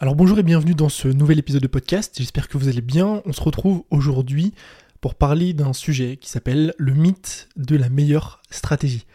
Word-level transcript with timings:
Alors 0.00 0.14
bonjour 0.14 0.38
et 0.38 0.44
bienvenue 0.44 0.76
dans 0.76 0.88
ce 0.88 1.08
nouvel 1.08 1.40
épisode 1.40 1.62
de 1.62 1.66
podcast, 1.66 2.14
j'espère 2.16 2.48
que 2.48 2.56
vous 2.56 2.68
allez 2.68 2.80
bien. 2.80 3.20
On 3.24 3.32
se 3.32 3.40
retrouve 3.40 3.82
aujourd'hui 3.90 4.54
pour 5.00 5.16
parler 5.16 5.54
d'un 5.54 5.72
sujet 5.72 6.18
qui 6.18 6.30
s'appelle 6.30 6.72
le 6.78 6.92
mythe 6.92 7.48
de 7.56 7.74
la 7.74 7.88
meilleure 7.88 8.40
stratégie. 8.48 9.06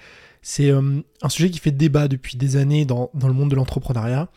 C'est 0.42 0.72
euh, 0.72 1.00
un 1.22 1.30
sujet 1.30 1.50
qui 1.52 1.60
fait 1.60 1.72
débat 1.72 2.10
depuis 2.10 2.36
des 2.36 2.58
années 2.58 2.84
dans, 2.84 3.12
dans 3.14 3.30
le 3.30 3.34
monde 3.34 3.50
de 3.50 3.56
l'entrepreneuriat 3.56 4.28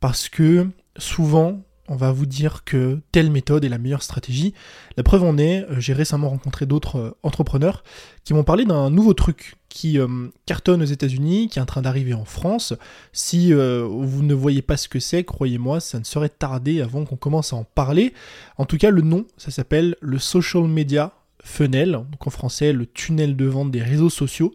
parce 0.00 0.30
que 0.30 0.68
souvent 0.96 1.60
on 1.90 1.96
va 1.96 2.12
vous 2.12 2.24
dire 2.24 2.62
que 2.64 3.00
telle 3.10 3.32
méthode 3.32 3.64
est 3.64 3.68
la 3.68 3.76
meilleure 3.76 4.04
stratégie. 4.04 4.54
La 4.96 5.02
preuve 5.02 5.24
en 5.24 5.36
est, 5.38 5.64
euh, 5.64 5.80
j'ai 5.80 5.92
récemment 5.92 6.30
rencontré 6.30 6.64
d'autres 6.64 6.96
euh, 6.96 7.10
entrepreneurs 7.24 7.82
qui 8.22 8.32
m'ont 8.32 8.44
parlé 8.44 8.64
d'un 8.64 8.90
nouveau 8.90 9.12
truc 9.12 9.56
qui 9.68 9.98
euh, 9.98 10.28
cartonne 10.46 10.82
aux 10.82 10.86
États-Unis, 10.86 11.48
qui 11.48 11.58
est 11.58 11.62
en 11.62 11.66
train 11.66 11.82
d'arriver 11.82 12.14
en 12.14 12.24
France. 12.24 12.74
Si 13.12 13.52
vous 13.52 14.22
ne 14.22 14.34
voyez 14.34 14.62
pas 14.62 14.76
ce 14.76 14.88
que 14.88 15.00
c'est, 15.00 15.24
croyez-moi, 15.24 15.80
ça 15.80 15.98
ne 15.98 16.04
serait 16.04 16.28
tardé 16.28 16.80
avant 16.80 17.04
qu'on 17.04 17.16
commence 17.16 17.52
à 17.52 17.56
en 17.56 17.64
parler. 17.64 18.14
En 18.56 18.66
tout 18.66 18.78
cas, 18.78 18.90
le 18.90 19.02
nom, 19.02 19.26
ça 19.36 19.50
s'appelle 19.50 19.96
le 20.00 20.18
Social 20.18 20.64
Media 20.64 21.12
Funnel, 21.42 21.92
donc 21.92 22.26
en 22.26 22.30
français 22.30 22.72
le 22.72 22.86
tunnel 22.86 23.36
de 23.36 23.46
vente 23.46 23.70
des 23.70 23.82
réseaux 23.82 24.10
sociaux. 24.10 24.54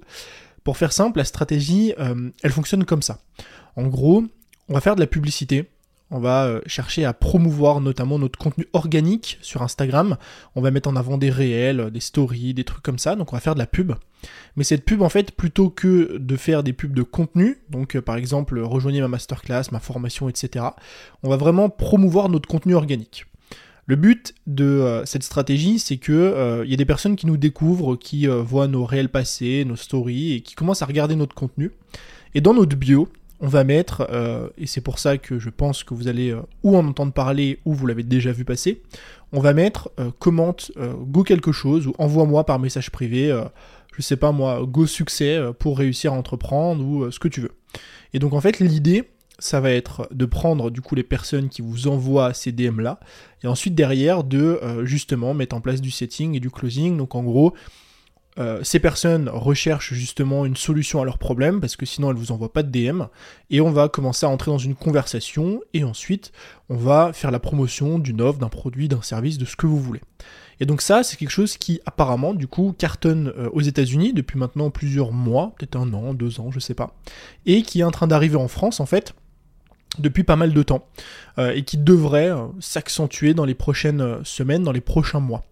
Pour 0.63 0.77
faire 0.77 0.93
simple, 0.93 1.17
la 1.17 1.25
stratégie, 1.25 1.93
elle 2.43 2.51
fonctionne 2.51 2.85
comme 2.85 3.01
ça. 3.01 3.19
En 3.75 3.87
gros, 3.87 4.23
on 4.67 4.73
va 4.73 4.81
faire 4.81 4.95
de 4.95 5.01
la 5.01 5.07
publicité 5.07 5.69
on 6.11 6.19
va 6.19 6.45
euh, 6.45 6.61
chercher 6.67 7.03
à 7.03 7.13
promouvoir 7.13 7.81
notamment 7.81 8.19
notre 8.19 8.37
contenu 8.37 8.67
organique 8.73 9.39
sur 9.41 9.61
Instagram. 9.63 10.17
On 10.55 10.61
va 10.61 10.71
mettre 10.71 10.89
en 10.89 10.95
avant 10.95 11.17
des 11.17 11.31
réels, 11.31 11.89
des 11.91 11.99
stories, 11.99 12.53
des 12.53 12.63
trucs 12.63 12.83
comme 12.83 12.99
ça. 12.99 13.15
Donc 13.15 13.33
on 13.33 13.35
va 13.35 13.39
faire 13.39 13.55
de 13.55 13.59
la 13.59 13.65
pub. 13.65 13.93
Mais 14.55 14.63
cette 14.63 14.85
pub, 14.85 15.01
en 15.01 15.09
fait, 15.09 15.31
plutôt 15.31 15.69
que 15.69 16.17
de 16.17 16.35
faire 16.35 16.63
des 16.63 16.73
pubs 16.73 16.93
de 16.93 17.03
contenu, 17.03 17.57
donc 17.69 17.95
euh, 17.95 18.01
par 18.01 18.17
exemple 18.17 18.59
rejoignez 18.59 19.01
ma 19.01 19.07
masterclass, 19.07 19.63
ma 19.71 19.79
formation, 19.79 20.29
etc., 20.29 20.65
on 21.23 21.29
va 21.29 21.37
vraiment 21.37 21.69
promouvoir 21.69 22.29
notre 22.29 22.47
contenu 22.47 22.75
organique. 22.75 23.25
Le 23.87 23.95
but 23.95 24.33
de 24.47 24.63
euh, 24.63 25.05
cette 25.05 25.23
stratégie, 25.23 25.79
c'est 25.79 25.97
que 25.97 26.63
il 26.65 26.69
y 26.69 26.73
a 26.73 26.77
des 26.77 26.85
personnes 26.85 27.15
qui 27.15 27.27
nous 27.27 27.37
découvrent, 27.37 27.95
qui 27.95 28.27
voient 28.27 28.67
nos 28.67 28.85
réels 28.85 29.09
passés, 29.09 29.63
nos 29.65 29.75
stories, 29.75 30.33
et 30.33 30.41
qui 30.41 30.53
commencent 30.53 30.81
à 30.81 30.87
regarder 30.87 31.15
notre 31.15 31.35
contenu. 31.35 31.71
Et 32.35 32.41
dans 32.41 32.53
notre 32.53 32.75
bio, 32.75 33.09
on 33.39 33.47
va 33.47 33.63
mettre, 33.63 34.07
euh, 34.11 34.49
et 34.57 34.67
c'est 34.67 34.81
pour 34.81 34.99
ça 34.99 35.17
que 35.17 35.39
je 35.39 35.49
pense 35.49 35.83
que 35.83 35.93
vous 35.93 36.07
allez 36.07 36.31
euh, 36.31 36.41
ou 36.63 36.77
en 36.77 36.87
entendre 36.87 37.11
parler 37.11 37.59
ou 37.65 37.73
vous 37.73 37.85
l'avez 37.87 38.03
déjà 38.03 38.31
vu 38.31 38.45
passer, 38.45 38.81
on 39.31 39.39
va 39.39 39.53
mettre 39.53 39.89
euh, 39.99 40.11
commente 40.19 40.71
go 41.01 41.23
quelque 41.23 41.51
chose 41.51 41.87
ou 41.87 41.93
envoie-moi 41.97 42.45
par 42.45 42.59
message 42.59 42.89
privé, 42.91 43.37
je 43.95 44.01
sais 44.01 44.15
pas 44.15 44.31
moi, 44.31 44.65
go 44.65 44.85
succès 44.85 45.39
pour 45.59 45.77
réussir 45.77 46.13
à 46.13 46.15
entreprendre 46.15 46.83
ou 46.85 47.11
ce 47.11 47.19
que 47.19 47.27
tu 47.27 47.41
veux. 47.41 47.51
Et 48.13 48.19
donc 48.19 48.33
en 48.33 48.41
fait 48.41 48.59
l'idée, 48.59 49.09
ça 49.39 49.59
va 49.59 49.71
être 49.71 50.07
de 50.11 50.25
prendre 50.25 50.71
du 50.71 50.79
coup 50.79 50.95
les 50.95 51.03
personnes 51.03 51.49
qui 51.49 51.61
vous 51.61 51.87
envoient 51.87 52.33
ces 52.33 52.53
DM 52.53 52.79
là, 52.79 52.99
et 53.43 53.47
ensuite 53.47 53.75
derrière 53.75 54.23
de 54.23 54.59
justement 54.83 55.33
mettre 55.33 55.55
en 55.55 55.61
place 55.61 55.81
du 55.81 55.91
setting 55.91 56.35
et 56.35 56.39
du 56.39 56.49
closing. 56.49 56.95
Donc 56.97 57.15
en 57.15 57.23
gros, 57.23 57.53
euh, 58.37 58.59
ces 58.63 58.79
personnes 58.79 59.29
recherchent 59.29 59.93
justement 59.93 60.45
une 60.45 60.57
solution 60.57 61.01
à 61.01 61.05
leur 61.05 61.17
problème 61.17 61.61
parce 61.61 61.77
que 61.77 61.85
sinon 61.85 62.11
elles 62.11 62.17
vous 62.17 62.33
envoient 62.33 62.51
pas 62.51 62.63
de 62.63 62.69
DM 62.69 63.03
et 63.49 63.61
on 63.61 63.71
va 63.71 63.87
commencer 63.87 64.25
à 64.25 64.29
entrer 64.29 64.51
dans 64.51 64.57
une 64.57 64.75
conversation 64.75 65.61
et 65.73 65.85
ensuite 65.85 66.33
on 66.67 66.75
va 66.75 67.13
faire 67.13 67.31
la 67.31 67.39
promotion 67.39 67.97
d'une 67.97 68.21
offre, 68.21 68.39
d'un 68.39 68.49
produit, 68.49 68.89
d'un 68.89 69.01
service, 69.01 69.37
de 69.37 69.45
ce 69.45 69.55
que 69.55 69.67
vous 69.67 69.79
voulez. 69.79 70.01
Et 70.59 70.65
donc 70.65 70.81
ça 70.81 71.03
c'est 71.03 71.15
quelque 71.15 71.29
chose 71.29 71.55
qui 71.57 71.79
apparemment 71.85 72.33
du 72.33 72.47
coup 72.47 72.75
cartonne 72.77 73.31
euh, 73.37 73.49
aux 73.53 73.61
États-Unis 73.61 74.11
depuis 74.11 74.37
maintenant 74.37 74.69
plusieurs 74.69 75.13
mois, 75.13 75.53
peut-être 75.57 75.77
un 75.77 75.93
an, 75.93 76.13
deux 76.13 76.41
ans, 76.41 76.51
je 76.51 76.59
sais 76.59 76.73
pas, 76.73 76.93
et 77.45 77.61
qui 77.61 77.79
est 77.79 77.83
en 77.83 77.91
train 77.91 78.07
d'arriver 78.07 78.35
en 78.35 78.49
France 78.49 78.81
en 78.81 78.85
fait 78.85 79.13
depuis 79.97 80.25
pas 80.25 80.35
mal 80.35 80.51
de 80.51 80.61
temps 80.61 80.89
euh, 81.37 81.53
et 81.53 81.63
qui 81.63 81.77
devrait 81.77 82.33
s'accentuer 82.59 83.33
dans 83.33 83.45
les 83.45 83.55
prochaines 83.55 84.25
semaines, 84.25 84.63
dans 84.63 84.73
les 84.73 84.81
prochains 84.81 85.21
mois. 85.21 85.45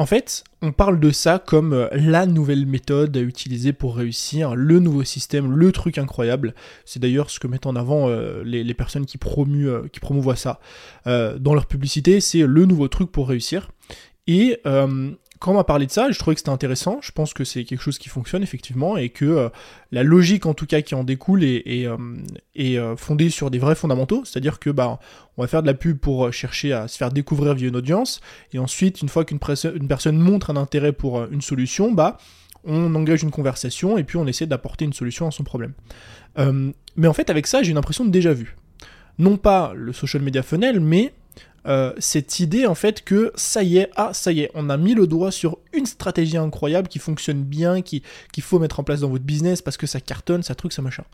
En 0.00 0.06
fait, 0.06 0.44
on 0.62 0.70
parle 0.70 1.00
de 1.00 1.10
ça 1.10 1.40
comme 1.44 1.72
euh, 1.72 1.88
la 1.92 2.24
nouvelle 2.26 2.66
méthode 2.66 3.16
à 3.16 3.20
utiliser 3.20 3.72
pour 3.72 3.96
réussir, 3.96 4.54
le 4.54 4.78
nouveau 4.78 5.02
système, 5.02 5.50
le 5.50 5.72
truc 5.72 5.98
incroyable. 5.98 6.54
C'est 6.84 7.00
d'ailleurs 7.00 7.30
ce 7.30 7.40
que 7.40 7.48
mettent 7.48 7.66
en 7.66 7.74
avant 7.74 8.08
euh, 8.08 8.44
les, 8.44 8.74
personnes 8.74 9.06
qui, 9.06 9.18
promuent, 9.18 9.68
euh, 9.68 10.36
ça 10.36 10.60
dans 11.04 11.54
leur 11.54 11.66
publicité, 11.66 12.20
c'est 12.20 12.46
le 12.46 12.64
nouveau 12.64 12.86
truc 12.86 13.10
pour 13.10 13.28
réussir. 13.28 13.70
Et 14.28 14.60
quand 15.38 15.52
on 15.52 15.54
m'a 15.54 15.64
parlé 15.64 15.86
de 15.86 15.90
ça, 15.90 16.10
je 16.10 16.18
trouvais 16.18 16.34
que 16.34 16.40
c'était 16.40 16.50
intéressant. 16.50 16.98
Je 17.00 17.12
pense 17.12 17.32
que 17.32 17.44
c'est 17.44 17.64
quelque 17.64 17.80
chose 17.80 17.98
qui 17.98 18.08
fonctionne 18.08 18.42
effectivement 18.42 18.96
et 18.96 19.08
que 19.08 19.24
euh, 19.24 19.48
la 19.92 20.02
logique 20.02 20.46
en 20.46 20.54
tout 20.54 20.66
cas 20.66 20.82
qui 20.82 20.94
en 20.94 21.04
découle 21.04 21.44
est, 21.44 21.86
euh, 21.86 21.96
euh, 22.58 22.96
fondée 22.96 23.30
sur 23.30 23.50
des 23.50 23.58
vrais 23.58 23.74
fondamentaux. 23.74 24.24
C'est-à-dire 24.24 24.58
que 24.58 24.70
bah, 24.70 24.98
on 25.36 25.42
va 25.42 25.48
faire 25.48 25.62
de 25.62 25.66
la 25.66 25.74
pub 25.74 25.98
pour 25.98 26.32
chercher 26.32 26.72
à 26.72 26.88
se 26.88 26.96
faire 26.96 27.12
découvrir 27.12 27.54
via 27.54 27.68
une 27.68 27.76
audience 27.76 28.20
et 28.52 28.58
ensuite, 28.58 29.00
une 29.02 29.08
fois 29.08 29.24
qu'une 29.24 29.38
une 29.74 29.88
personne 29.88 30.18
montre 30.18 30.50
un 30.50 30.56
intérêt 30.56 30.92
pour 30.92 31.24
une 31.24 31.42
solution, 31.42 31.92
bah, 31.92 32.18
on 32.64 32.94
engage 32.94 33.22
une 33.22 33.30
conversation 33.30 33.96
et 33.96 34.04
puis 34.04 34.16
on 34.16 34.26
essaie 34.26 34.46
d'apporter 34.46 34.84
une 34.84 34.92
solution 34.92 35.28
à 35.28 35.30
son 35.30 35.44
problème. 35.44 35.72
mais 36.96 37.08
en 37.08 37.12
fait, 37.12 37.30
avec 37.30 37.46
ça, 37.46 37.62
j'ai 37.62 37.70
une 37.70 37.78
impression 37.78 38.04
de 38.04 38.10
déjà 38.10 38.32
vu. 38.32 38.56
Non 39.18 39.36
pas 39.36 39.72
le 39.74 39.92
social 39.92 40.22
media 40.22 40.42
funnel, 40.42 40.80
mais 40.80 41.12
euh, 41.66 41.92
cette 41.98 42.40
idée 42.40 42.66
en 42.66 42.74
fait 42.74 43.04
que 43.04 43.32
ça 43.34 43.62
y 43.62 43.78
est, 43.78 43.90
ah 43.96 44.10
ça 44.12 44.32
y 44.32 44.40
est, 44.40 44.50
on 44.54 44.70
a 44.70 44.76
mis 44.76 44.94
le 44.94 45.06
doigt 45.06 45.30
sur 45.30 45.58
une 45.72 45.86
stratégie 45.86 46.36
incroyable 46.36 46.88
qui 46.88 46.98
fonctionne 46.98 47.42
bien, 47.42 47.82
qu'il 47.82 48.02
faut 48.40 48.58
mettre 48.58 48.80
en 48.80 48.84
place 48.84 49.00
dans 49.00 49.08
votre 49.08 49.24
business 49.24 49.60
parce 49.60 49.76
que 49.76 49.86
ça 49.86 50.00
cartonne, 50.00 50.42
ça 50.42 50.54
truc, 50.54 50.72
ça 50.72 50.82
machin. 50.82 51.04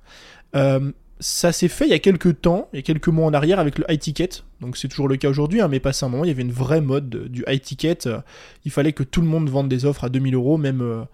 Euh, 0.54 0.93
ça 1.21 1.53
s'est 1.53 1.69
fait 1.69 1.87
il 1.87 1.91
y 1.91 1.94
a 1.94 1.99
quelques 1.99 2.41
temps, 2.43 2.69
il 2.72 2.77
y 2.77 2.78
a 2.81 2.83
quelques 2.83 3.09
mois 3.09 3.27
en 3.27 3.33
arrière 3.33 3.59
avec 3.59 3.78
le 3.78 3.84
high 3.88 3.99
ticket, 3.99 4.28
donc 4.60 4.77
c'est 4.77 4.88
toujours 4.88 5.09
le 5.09 5.16
cas 5.16 5.28
aujourd'hui, 5.28 5.60
hein, 5.60 5.69
mais 5.69 5.81
passé 5.81 6.04
un 6.04 6.09
moment, 6.09 6.25
il 6.25 6.28
y 6.28 6.33
avait 6.33 6.43
une 6.43 6.53
vraie 6.53 6.81
mode 6.81 7.09
du 7.09 7.44
high 7.47 7.60
ticket, 7.60 8.06
euh, 8.06 8.21
il 8.65 8.71
fallait 8.71 8.93
que 8.93 9.03
tout 9.03 9.22
le 9.22 9.28
monde 9.28 9.49
vende 9.49 9.69
des 9.69 9.87
offres 9.87 10.04
à 10.04 10.09
2000 10.09 10.34
euros, 10.34 10.59
même... 10.59 11.06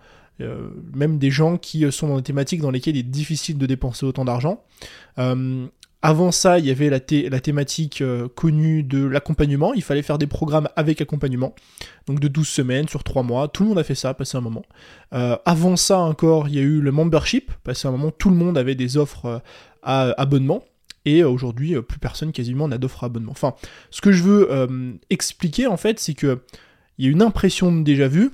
même 0.95 1.19
des 1.19 1.31
gens 1.31 1.59
qui 1.59 1.85
sont 1.93 2.09
dans 2.09 2.17
des 2.17 2.23
thématiques 2.23 2.63
dans 2.63 2.71
lesquelles 2.71 2.97
il 2.97 3.01
est 3.01 3.03
difficile 3.03 3.59
de 3.59 3.67
dépenser 3.67 4.07
autant 4.07 4.25
d'argent. 4.25 4.65
Avant 6.03 6.33
ça, 6.33 6.59
il 6.59 6.65
y 6.65 6.71
avait 6.71 6.89
la, 6.89 7.01
thématique 7.01 8.01
euh, 8.01 8.27
connue 8.29 8.83
de 8.83 9.05
l'accompagnement. 9.05 9.75
Il 9.75 9.83
fallait 9.83 10.01
faire 10.01 10.17
des 10.17 10.27
programmes 10.27 10.69
avec 10.75 11.03
accompagnement. 11.03 11.55
Donc 12.07 12.21
de 12.21 12.29
12 12.29 12.49
semaines 12.49 12.89
sur 12.89 13.05
3 13.05 13.23
mois. 13.23 13.49
Tout 13.49 13.65
le 13.65 13.69
monde 13.71 13.79
a 13.79 13.85
fait 13.85 13.95
ça, 13.95 14.15
passé 14.15 14.39
un 14.39 14.41
moment. 14.41 14.63
Euh, 15.13 15.37
avant 15.45 15.77
ça 15.77 15.99
encore, 15.99 16.49
il 16.49 16.55
y 16.55 16.59
a 16.59 16.63
eu 16.63 16.81
le 16.81 16.91
membership. 16.91 17.53
Passé 17.65 17.87
un 17.87 17.91
moment, 17.91 18.11
tout 18.11 18.31
le 18.31 18.37
monde 18.37 18.57
avait 18.57 18.75
des 18.75 18.97
offres 18.97 19.27
euh, 19.27 19.39
à 19.83 20.15
abonnement. 20.17 20.65
Et 21.05 21.23
aujourd'hui, 21.23 21.81
plus 21.83 21.99
personne 21.99 22.33
quasiment 22.33 22.67
n'a 22.69 22.79
d'offres 22.79 23.05
à 23.05 23.07
abonnement. 23.07 23.33
Enfin, 23.33 23.55
ce 23.91 24.01
que 24.01 24.13
je 24.13 24.23
veux 24.23 25.01
expliquer 25.09 25.67
en 25.67 25.79
fait, 25.79 25.99
c'est 25.99 26.13
que 26.13 26.43
il 26.99 27.07
y 27.07 27.09
a 27.09 27.11
une 27.11 27.23
impression 27.23 27.75
de 27.75 27.83
déjà 27.83 28.07
vu 28.07 28.31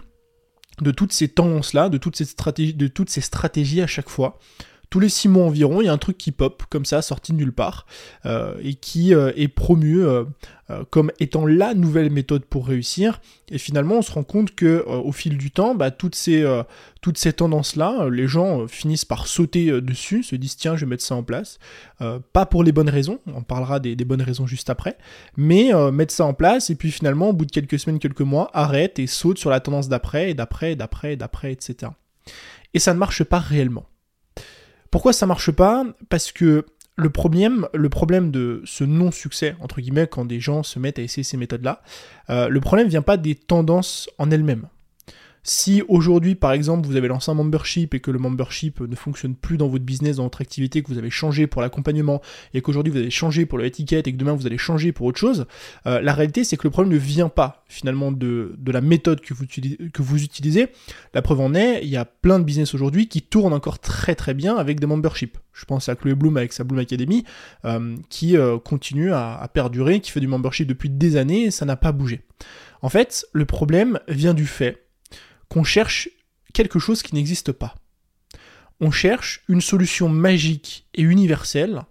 de 0.83 0.91
toutes 0.91 1.12
ces 1.12 1.28
tendances-là, 1.28 1.88
de 1.88 1.97
de 1.98 2.87
toutes 2.88 3.09
ces 3.09 3.21
stratégies 3.21 3.83
à 3.83 3.87
chaque 3.87 4.09
fois 4.09 4.41
tous 4.96 5.00
les 5.00 5.10
six 5.10 5.28
mois 5.28 5.44
environ, 5.44 5.82
il 5.82 5.84
y 5.84 5.88
a 5.88 5.92
un 5.92 5.98
truc 5.98 6.16
qui 6.16 6.32
pop 6.32 6.62
comme 6.70 6.86
ça, 6.86 7.02
sorti 7.02 7.32
de 7.32 7.36
nulle 7.36 7.52
part, 7.52 7.84
euh, 8.24 8.54
et 8.62 8.72
qui 8.72 9.14
euh, 9.14 9.30
est 9.36 9.46
promu 9.46 10.02
euh, 10.02 10.24
comme 10.88 11.12
étant 11.20 11.44
la 11.44 11.74
nouvelle 11.74 12.08
méthode 12.08 12.46
pour 12.46 12.66
réussir. 12.66 13.20
Et 13.50 13.58
finalement, 13.58 13.96
on 13.96 14.02
se 14.02 14.10
rend 14.10 14.24
compte 14.24 14.54
que 14.54 14.82
au 14.86 15.12
fil 15.12 15.36
du 15.36 15.50
temps, 15.50 15.74
bah, 15.74 15.90
toutes 15.90 16.14
ces, 16.14 16.46
toutes 17.02 17.18
ces 17.18 17.34
tendances-là, 17.34 18.08
les 18.10 18.26
gens 18.26 18.66
finissent 18.66 19.04
par 19.04 19.26
sauter 19.26 19.82
dessus, 19.82 20.22
se 20.22 20.34
disent 20.34 20.56
tiens, 20.56 20.76
je 20.76 20.86
vais 20.86 20.90
mettre 20.90 21.04
ça 21.04 21.14
en 21.14 21.22
place. 21.22 21.58
pas 22.32 22.46
pour 22.46 22.64
les 22.64 22.72
bonnes 22.72 22.88
raisons, 22.88 23.20
on 23.26 23.42
parlera 23.42 23.80
des, 23.80 23.94
bonnes 23.96 24.22
raisons 24.22 24.46
juste 24.46 24.70
après, 24.70 24.96
mais 25.36 25.72
mettre 25.92 26.14
ça 26.14 26.24
en 26.24 26.32
place, 26.32 26.70
et 26.70 26.74
puis 26.74 26.90
finalement, 26.90 27.28
au 27.28 27.32
bout 27.34 27.44
de 27.44 27.52
quelques 27.52 27.78
semaines, 27.78 27.98
quelques 27.98 28.22
mois, 28.22 28.50
arrête 28.54 28.98
et 28.98 29.06
saute 29.06 29.38
sur 29.38 29.50
la 29.50 29.60
tendance 29.60 29.90
d'après, 29.90 30.30
et 30.30 30.34
d'après, 30.34 30.74
d'après, 30.74 31.16
d'après, 31.16 31.52
etc. 31.52 31.92
Et 32.72 32.78
ça 32.78 32.94
ne 32.94 32.98
marche 32.98 33.22
pas 33.22 33.38
réellement. 33.38 33.86
Pourquoi 34.91 35.12
ça 35.12 35.26
marche 35.26 35.50
pas? 35.50 35.84
Parce 36.08 36.32
que 36.32 36.64
le 36.97 37.10
problème, 37.10 37.69
le 37.74 37.88
problème 37.88 38.30
de 38.30 38.62
ce 38.64 38.82
non-succès, 38.84 39.54
entre 39.60 39.80
guillemets, 39.80 40.06
quand 40.06 40.24
des 40.24 40.41
gens 40.41 40.62
se 40.62 40.78
mettent 40.78 40.98
à 40.98 41.03
essayer 41.03 41.24
ces 41.24 41.36
méthodes-là, 41.36 41.83
euh, 42.30 42.48
le 42.48 42.60
problème 42.60 42.88
vient 42.88 43.03
pas 43.03 43.18
des 43.18 43.34
tendances 43.34 44.09
en 44.18 44.30
elles-mêmes. 44.30 44.66
Si 45.48 45.81
aujourd'hui, 45.87 46.34
par 46.34 46.51
exemple, 46.51 46.89
vous 46.89 46.97
avez 46.97 47.07
lancé 47.07 47.31
un 47.31 47.34
membership 47.34 47.95
et 47.95 48.01
que 48.01 48.10
le 48.10 48.19
membership 48.19 48.81
ne 48.81 48.97
fonctionne 48.97 49.37
plus 49.37 49.57
dans 49.57 49.69
votre 49.69 49.84
business, 49.84 50.16
dans 50.16 50.25
votre 50.25 50.41
activité, 50.41 50.83
que 50.83 50.89
vous 50.89 50.98
avez 50.98 51.09
changé 51.09 51.47
pour 51.47 51.63
l'accompagnement 51.63 52.21
et 52.53 52.60
qu'aujourd'hui 52.63 52.93
vous 52.93 52.98
avez 52.98 53.10
changé 53.10 53.47
pour 53.47 53.59
l'étiquette 53.59 54.09
et 54.09 54.13
que 54.13 54.16
demain 54.16 54.33
vous 54.33 54.48
allez 54.48 54.59
changer 54.59 54.91
pour 54.91 55.07
autre 55.07 55.21
chose, 55.21 55.47
euh, 55.87 56.01
la 56.01 56.15
réalité 56.15 56.43
c'est 56.43 56.57
que 56.57 56.66
le 56.66 56.71
problème 56.71 56.93
ne 56.93 56.98
vient 56.98 57.28
pas 57.28 57.63
finalement 57.69 58.10
de, 58.10 58.57
la 58.66 58.81
méthode 58.81 59.21
que 59.21 59.34
vous, 60.03 60.25
utilisez. 60.25 60.66
La 61.15 61.22
preuve 61.22 61.39
en 61.39 61.54
est, 61.54 61.81
il 61.84 61.91
y 61.91 61.97
a 61.97 62.04
plein 62.04 62.41
de 62.41 62.45
business 62.45 62.75
aujourd'hui 62.75 63.07
qui 63.07 63.22
tournent 63.22 63.53
encore 63.53 63.78
très 63.78 64.16
très 64.16 64.34
bien 64.34 64.57
avec 64.57 64.81
des 64.81 64.87
memberships. 64.87 65.39
Je 65.53 65.65
pense 65.65 65.89
à 65.89 65.95
Chloé 65.95 66.16
Bloom 66.16 66.37
avec 66.37 66.54
sa 66.54 66.65
Bloom 66.65 66.81
Academy 66.81 67.22
euh, 67.65 67.95
qui 68.10 68.37
euh, 68.37 68.59
continue 68.59 69.13
à, 69.13 69.37
à 69.37 69.47
perdurer, 69.47 70.01
qui 70.01 70.10
fait 70.10 70.19
du 70.19 70.27
membership 70.27 70.66
depuis 70.66 70.91
des 70.91 71.16
années 71.16 71.45
et 71.45 71.51
ça 71.53 71.66
n'a 71.66 71.77
pas 71.77 71.93
bougé. 71.93 72.22
En 72.83 72.89
fait, 72.89 73.27
le 73.33 73.45
problème 73.45 74.01
vient 74.09 74.34
du 74.34 74.47
fait 74.47 74.85
qu'on 75.48 75.65
cherche 75.65 76.09
quelque 76.53 76.78
chose 76.78 77.03
qui 77.03 77.15
n'existe 77.15 77.53
pas. 77.53 77.75
On 78.81 78.91
cherche 78.91 79.43
une 79.48 79.60
solution 79.60 80.09
magique 80.09 80.87
et 80.95 81.03
universelle, 81.03 81.83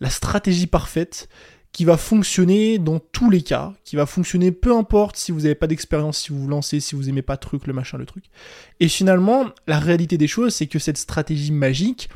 la 0.00 0.10
stratégie 0.10 0.66
parfaite 0.66 1.28
qui 1.72 1.84
va 1.84 1.96
fonctionner 1.96 2.78
dans 2.78 3.00
tous 3.00 3.30
les 3.30 3.42
cas, 3.42 3.74
qui 3.84 3.96
va 3.96 4.06
fonctionner 4.06 4.52
peu 4.52 4.74
importe 4.76 5.16
si 5.16 5.32
vous 5.32 5.40
n'avez 5.40 5.56
pas 5.56 5.66
d'expérience, 5.66 6.18
si 6.18 6.28
vous 6.28 6.42
vous 6.42 6.48
lancez, 6.48 6.78
si 6.78 6.94
vous 6.94 7.08
aimez 7.08 7.22
pas 7.22 7.36
truc, 7.36 7.66
le 7.66 7.72
machin, 7.72 7.98
le 7.98 8.06
truc. 8.06 8.26
Et 8.78 8.88
finalement, 8.88 9.46
la 9.66 9.80
réalité 9.80 10.16
des 10.16 10.28
choses, 10.28 10.54
c'est 10.54 10.68
que 10.68 10.78
cette 10.78 10.98
stratégie 10.98 11.50
magique, 11.50 12.08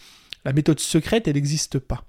la 0.45 0.53
méthode 0.53 0.79
secrète, 0.79 1.27
elle 1.27 1.35
n'existe 1.35 1.81
pas. 1.81 2.05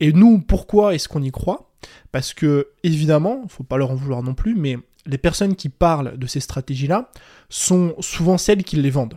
Et 0.00 0.12
nous, 0.12 0.40
pourquoi 0.40 0.94
est-ce 0.94 1.08
qu'on 1.08 1.22
y 1.22 1.30
croit? 1.30 1.70
Parce 2.10 2.34
que, 2.34 2.68
évidemment, 2.82 3.46
faut 3.48 3.62
pas 3.62 3.76
leur 3.76 3.92
en 3.92 3.94
vouloir 3.94 4.24
non 4.24 4.34
plus, 4.34 4.56
mais 4.56 4.76
les 5.08 5.18
personnes 5.18 5.56
qui 5.56 5.68
parlent 5.68 6.16
de 6.16 6.26
ces 6.26 6.40
stratégies-là 6.40 7.10
sont 7.48 7.94
souvent 8.00 8.38
celles 8.38 8.62
qui 8.62 8.76
les 8.76 8.90
vendent. 8.90 9.16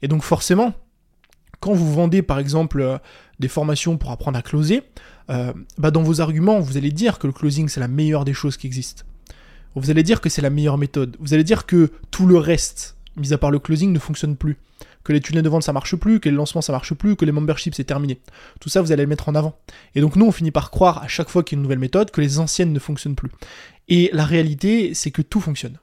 Et 0.00 0.08
donc 0.08 0.22
forcément, 0.22 0.72
quand 1.60 1.74
vous 1.74 1.92
vendez 1.92 2.22
par 2.22 2.38
exemple 2.38 2.80
euh, 2.80 2.98
des 3.40 3.48
formations 3.48 3.98
pour 3.98 4.10
apprendre 4.10 4.38
à 4.38 4.42
closer, 4.42 4.82
euh, 5.30 5.52
bah 5.76 5.90
dans 5.90 6.02
vos 6.02 6.20
arguments, 6.20 6.60
vous 6.60 6.76
allez 6.76 6.92
dire 6.92 7.18
que 7.18 7.26
le 7.26 7.32
closing 7.32 7.68
c'est 7.68 7.80
la 7.80 7.88
meilleure 7.88 8.24
des 8.24 8.34
choses 8.34 8.56
qui 8.56 8.66
existent. 8.66 9.04
Vous 9.74 9.90
allez 9.90 10.04
dire 10.04 10.20
que 10.20 10.28
c'est 10.28 10.42
la 10.42 10.50
meilleure 10.50 10.78
méthode. 10.78 11.16
Vous 11.18 11.34
allez 11.34 11.42
dire 11.42 11.66
que 11.66 11.90
tout 12.12 12.26
le 12.26 12.38
reste, 12.38 12.96
mis 13.16 13.32
à 13.32 13.38
part 13.38 13.50
le 13.50 13.58
closing, 13.58 13.92
ne 13.92 13.98
fonctionne 13.98 14.36
plus. 14.36 14.56
Que 15.02 15.12
les 15.12 15.20
tunnels 15.20 15.42
de 15.42 15.48
vente 15.48 15.64
ça 15.64 15.72
marche 15.72 15.96
plus, 15.96 16.20
que 16.20 16.28
les 16.28 16.34
lancements 16.34 16.62
ça 16.62 16.72
marche 16.72 16.94
plus, 16.94 17.16
que 17.16 17.24
les 17.24 17.32
memberships 17.32 17.74
c'est 17.74 17.84
terminé. 17.84 18.20
Tout 18.60 18.68
ça 18.68 18.80
vous 18.80 18.92
allez 18.92 19.02
le 19.02 19.08
mettre 19.08 19.28
en 19.28 19.34
avant. 19.34 19.58
Et 19.94 20.00
donc 20.00 20.16
nous 20.16 20.24
on 20.24 20.32
finit 20.32 20.50
par 20.50 20.70
croire 20.70 21.02
à 21.02 21.08
chaque 21.08 21.28
fois 21.28 21.42
qu'il 21.42 21.56
y 21.56 21.58
a 21.58 21.58
une 21.58 21.62
nouvelle 21.64 21.78
méthode 21.78 22.10
que 22.10 22.20
les 22.20 22.38
anciennes 22.38 22.72
ne 22.72 22.78
fonctionnent 22.78 23.16
plus. 23.16 23.30
Et 23.88 24.10
la 24.12 24.24
réalité 24.24 24.94
c'est 24.94 25.10
que 25.10 25.22
tout 25.22 25.40
fonctionne. 25.40 25.78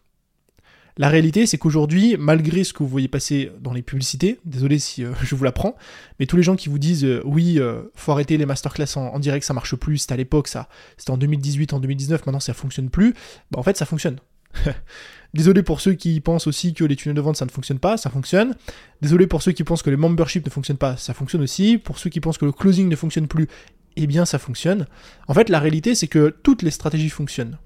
La 0.97 1.09
réalité, 1.09 1.45
c'est 1.45 1.57
qu'aujourd'hui, 1.57 2.15
malgré 2.19 2.63
ce 2.63 2.73
que 2.73 2.83
vous 2.83 2.89
voyez 2.89 3.07
passer 3.07 3.51
dans 3.59 3.73
les 3.73 3.81
publicités, 3.81 4.39
désolé 4.45 4.77
si 4.77 5.03
euh, 5.03 5.13
je 5.23 5.35
vous 5.35 5.43
l'apprends, 5.43 5.75
mais 6.19 6.25
tous 6.25 6.37
les 6.37 6.43
gens 6.43 6.55
qui 6.55 6.69
vous 6.69 6.79
disent 6.79 7.05
euh, 7.05 7.21
oui, 7.25 7.59
euh, 7.59 7.83
faut 7.95 8.11
arrêter 8.11 8.37
les 8.37 8.45
masterclass 8.45 8.97
en, 8.97 9.17
direct, 9.19 9.45
ça 9.45 9.53
marche 9.53 9.75
plus, 9.75 9.99
c'était 9.99 10.13
à 10.13 10.17
l'époque, 10.17 10.47
ça, 10.47 10.67
c'était 10.97 11.11
en 11.11 11.17
2018, 11.17 11.73
en 11.73 11.79
2019, 11.79 12.25
maintenant 12.25 12.39
ça 12.39 12.53
fonctionne 12.53 12.89
plus, 12.89 13.13
bah 13.51 13.59
en 13.59 13.63
fait 13.63 13.77
ça 13.77 13.85
fonctionne. 13.85 14.17
Désolé 15.33 15.63
pour 15.63 15.79
ceux 15.79 15.93
qui 15.93 16.19
pensent 16.19 16.45
aussi 16.45 16.73
que 16.73 16.83
les 16.83 16.97
tunnels 16.97 17.15
de 17.15 17.21
vente 17.21 17.37
ça 17.37 17.45
ne 17.45 17.51
fonctionne 17.51 17.79
pas, 17.79 17.95
ça 17.95 18.09
fonctionne. 18.09 18.55
Désolé 19.01 19.27
pour 19.27 19.41
ceux 19.41 19.53
qui 19.53 19.63
pensent 19.63 19.81
que 19.81 19.89
les 19.89 19.95
memberships 19.95 20.45
ne 20.45 20.51
fonctionnent 20.51 20.77
pas, 20.77 20.97
ça 20.97 21.13
fonctionne 21.13 21.41
aussi. 21.41 21.77
Pour 21.77 21.99
ceux 21.99 22.09
qui 22.09 22.19
pensent 22.19 22.37
que 22.37 22.45
le 22.45 22.51
closing 22.51 22.89
ne 22.89 22.95
fonctionne 22.97 23.27
plus, 23.27 23.47
eh 23.95 24.07
bien 24.07 24.25
ça 24.25 24.39
fonctionne. 24.39 24.87
En 25.29 25.33
fait, 25.33 25.47
la 25.47 25.59
réalité 25.59 25.95
c'est 25.95 26.07
que 26.07 26.35
toutes 26.43 26.63
les 26.63 26.71
stratégies 26.71 27.09
fonctionnent 27.09 27.57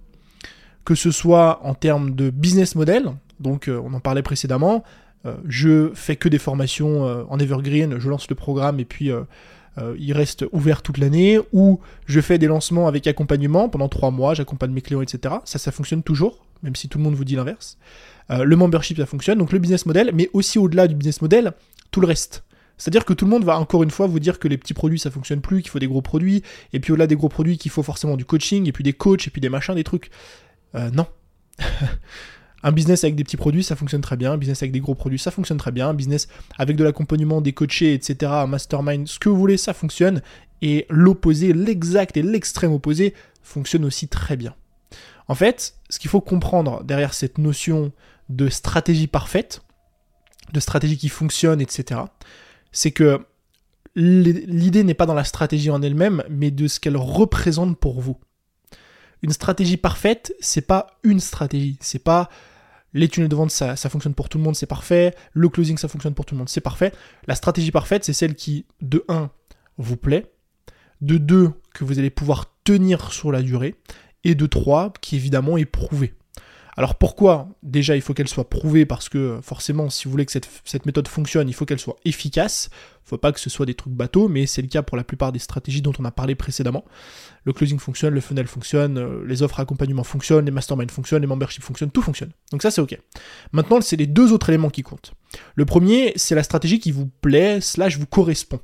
que 0.86 0.96
ce 0.96 1.12
soit 1.12 1.60
en 1.64 1.74
termes 1.74 2.16
de 2.16 2.30
business 2.30 2.76
model, 2.76 3.12
donc 3.40 3.68
euh, 3.68 3.82
on 3.84 3.94
en 3.94 4.00
parlait 4.00 4.22
précédemment, 4.22 4.84
euh, 5.26 5.36
je 5.48 5.92
fais 5.96 6.16
que 6.16 6.30
des 6.30 6.38
formations 6.38 7.06
euh, 7.06 7.24
en 7.28 7.40
evergreen, 7.40 8.00
je 8.00 8.10
lance 8.10 8.30
le 8.30 8.36
programme 8.36 8.80
et 8.80 8.86
puis 8.86 9.12
il 9.98 10.14
reste 10.14 10.46
ouvert 10.54 10.82
toute 10.82 10.98
l'année, 11.00 11.38
ou 11.52 11.82
je 12.06 12.22
fais 12.22 12.38
des 12.38 12.48
lancements 12.48 12.88
avec 12.88 13.08
accompagnement 13.08 13.68
pendant 13.68 13.90
trois 13.90 14.10
mois, 14.10 14.34
j'accompagne 14.34 14.72
mes 14.72 14.80
clients, 14.80 15.02
etc. 15.02 15.36
Ça, 15.44 15.60
ça 15.60 15.70
fonctionne 15.74 16.02
toujours, 16.02 16.46
même 16.64 16.78
si 16.78 16.88
tout 16.88 16.98
le 16.98 17.04
monde 17.04 17.16
vous 17.16 17.26
dit 17.26 17.36
l'inverse. 17.36 17.78
le 18.30 18.56
membership, 18.56 18.98
ça 18.98 19.06
fonctionne, 19.06 19.38
donc 19.38 19.52
le 19.52 19.60
business 19.60 19.86
model, 19.86 20.12
mais 20.14 20.30
aussi 20.32 20.60
au-delà 20.60 20.88
du 20.88 20.96
business 20.96 21.22
model, 21.22 21.52
tout 21.92 22.00
le 22.00 22.08
reste. 22.08 22.46
C'est-à-dire 22.78 23.04
que 23.04 23.12
tout 23.12 23.26
le 23.26 23.32
monde 23.32 23.44
va 23.44 23.60
encore 23.60 23.84
une 23.84 23.92
fois 23.92 24.08
vous 24.08 24.20
dire 24.20 24.40
que 24.40 24.48
les 24.48 24.58
petits 24.58 24.74
produits 24.74 25.00
ça 25.00 25.12
fonctionne 25.12 25.42
plus, 25.42 25.62
qu'il 25.62 25.72
faut 25.72 25.80
des 25.80 25.88
gros 25.88 26.02
produits, 26.02 26.42
et 26.72 26.80
puis 26.80 26.94
au-delà 26.94 27.08
des 27.08 27.18
gros 27.18 27.30
produits 27.30 27.58
qu'il 27.58 27.72
faut 27.72 27.84
forcément 27.84 28.16
du 28.16 28.24
coaching, 28.24 28.68
et 28.68 28.72
puis 28.72 28.84
des 28.86 28.94
coachs, 28.94 29.28
et 29.28 29.30
puis 29.30 29.42
des 29.42 29.50
machins, 29.50 29.76
des 29.76 29.84
trucs. 29.84 30.10
Euh, 30.76 30.90
non. 30.92 31.08
un 32.64 32.72
business 32.72 33.04
avec 33.04 33.16
des 33.16 33.24
petits 33.24 33.38
produits, 33.38 33.64
ça 33.64 33.76
fonctionne 33.76 34.02
très 34.02 34.18
bien. 34.18 34.34
Un 34.34 34.38
business 34.38 34.62
avec 34.62 34.72
des 34.72 34.80
gros 34.80 34.96
produits, 34.96 35.20
ça 35.20 35.32
fonctionne 35.32 35.58
très 35.58 35.72
bien. 35.72 35.90
Un 35.90 35.94
business 35.94 36.28
avec 36.58 36.76
de 36.76 36.84
l'accompagnement, 36.84 37.42
des 37.42 37.54
coachés, 37.54 37.94
etc., 37.94 38.32
un 38.34 38.48
mastermind, 38.48 39.08
ce 39.08 39.20
que 39.20 39.30
vous 39.30 39.38
voulez, 39.38 39.58
ça 39.58 39.74
fonctionne. 39.74 40.22
Et 40.62 40.86
l'opposé, 40.90 41.54
l'exact 41.54 42.18
et 42.18 42.22
l'extrême 42.22 42.72
opposé, 42.72 43.14
fonctionne 43.44 43.86
aussi 43.86 44.08
très 44.08 44.36
bien. 44.38 44.56
En 45.28 45.36
fait, 45.36 45.76
ce 45.90 46.00
qu'il 46.00 46.10
faut 46.10 46.22
comprendre 46.22 46.84
derrière 46.84 47.14
cette 47.14 47.38
notion 47.38 47.92
de 48.30 48.50
stratégie 48.50 49.08
parfaite, 49.08 49.62
de 50.54 50.60
stratégie 50.60 50.98
qui 50.98 51.10
fonctionne, 51.10 51.62
etc., 51.62 52.02
c'est 52.72 52.92
que 52.92 53.26
l'idée 53.96 54.84
n'est 54.84 54.94
pas 54.94 55.06
dans 55.06 55.14
la 55.14 55.24
stratégie 55.24 55.70
en 55.70 55.82
elle-même, 55.82 56.24
mais 56.30 56.52
de 56.52 56.68
ce 56.68 56.80
qu'elle 56.80 56.98
représente 56.98 57.80
pour 57.80 58.02
vous. 58.02 58.18
Une 59.22 59.32
stratégie 59.32 59.78
parfaite, 59.78 60.34
c'est 60.40 60.66
pas 60.66 60.98
une 61.04 61.20
stratégie. 61.20 61.78
C'est 61.82 62.04
pas 62.04 62.30
les 62.94 63.10
tunnels 63.10 63.30
de 63.30 63.36
vente, 63.36 63.52
ça, 63.52 63.76
ça, 63.76 63.90
fonctionne 63.90 64.14
pour 64.14 64.30
tout 64.30 64.38
le 64.38 64.44
monde, 64.44 64.56
c'est 64.56 64.66
parfait. 64.66 65.14
Le 65.34 65.50
closing, 65.50 65.78
ça 65.78 65.90
fonctionne 65.90 66.14
pour 66.14 66.26
tout 66.26 66.34
le 66.34 66.40
monde, 66.40 66.50
c'est 66.50 66.62
parfait. 66.62 66.94
La 67.28 67.36
stratégie 67.36 67.72
parfaite, 67.72 68.06
c'est 68.06 68.14
celle 68.14 68.36
qui, 68.36 68.66
de 68.82 69.04
1, 69.10 69.30
vous 69.78 69.98
plaît. 69.98 70.32
De 71.02 71.18
2, 71.18 71.52
que 71.74 71.84
vous 71.84 72.00
allez 72.00 72.10
pouvoir 72.10 72.46
tenir 72.64 73.12
sur 73.12 73.34
la 73.34 73.42
durée. 73.42 73.76
Et 74.24 74.34
de 74.34 74.46
3, 74.46 74.94
qui 75.02 75.18
évidemment 75.18 75.58
est 75.58 75.66
prouvée. 75.66 76.14
Alors 76.78 76.96
pourquoi 76.96 77.48
Déjà, 77.64 77.96
il 77.96 78.02
faut 78.02 78.14
qu'elle 78.14 78.28
soit 78.28 78.50
prouvée 78.50 78.86
parce 78.86 79.08
que 79.08 79.40
forcément, 79.42 79.90
si 79.90 80.06
vous 80.06 80.12
voulez 80.12 80.26
que 80.26 80.32
cette, 80.32 80.86
méthode 80.86 81.08
fonctionne, 81.08 81.48
il 81.48 81.54
faut 81.54 81.66
qu'elle 81.66 81.80
soit 81.80 81.96
efficace. 82.04 82.70
Faut 83.04 83.18
pas 83.18 83.32
que 83.32 83.40
ce 83.40 83.50
soit 83.50 83.66
des 83.66 83.76
trucs 83.76 83.94
bateaux, 83.94 84.28
mais 84.28 84.46
c'est 84.46 84.62
le 84.62 84.68
cas 84.68 84.82
pour 84.82 84.98
la 84.98 85.04
plupart 85.04 85.32
des 85.32 85.40
stratégies 85.40 85.82
dont 85.82 85.94
on 86.00 86.06
a 86.06 86.12
parlé 86.12 86.36
précédemment. 86.36 86.84
Le 87.44 87.54
closing 87.54 87.80
fonctionne, 87.80 88.14
le 88.14 88.20
funnel 88.20 88.48
fonctionne, 88.48 88.98
euh, 88.98 89.24
les 89.26 89.44
offres 89.44 89.60
accompagnement 89.60 90.04
fonctionnent, 90.04 90.46
les 90.46 90.52
masterminds 90.52 90.92
fonctionnent, 90.92 91.22
les 91.22 91.28
memberships 91.28 91.64
fonctionnent, 91.64 91.92
tout 91.92 92.02
fonctionne. 92.02 92.32
Donc 92.52 92.62
ça, 92.62 92.72
c'est 92.72 92.82
OK. 92.82 92.98
Maintenant, 93.52 93.80
c'est 93.82 93.96
les 93.96 94.08
deux 94.08 94.34
autres 94.34 94.50
éléments 94.50 94.72
qui 94.72 94.82
comptent. 94.82 95.14
Le 95.54 95.66
premier, 95.66 96.14
c'est 96.16 96.36
la 96.36 96.44
stratégie 96.44 96.80
qui 96.80 96.92
vous 96.92 97.08
plaît, 97.08 97.62
slash 97.62 97.98
vous 97.98 98.08
correspond. 98.08 98.60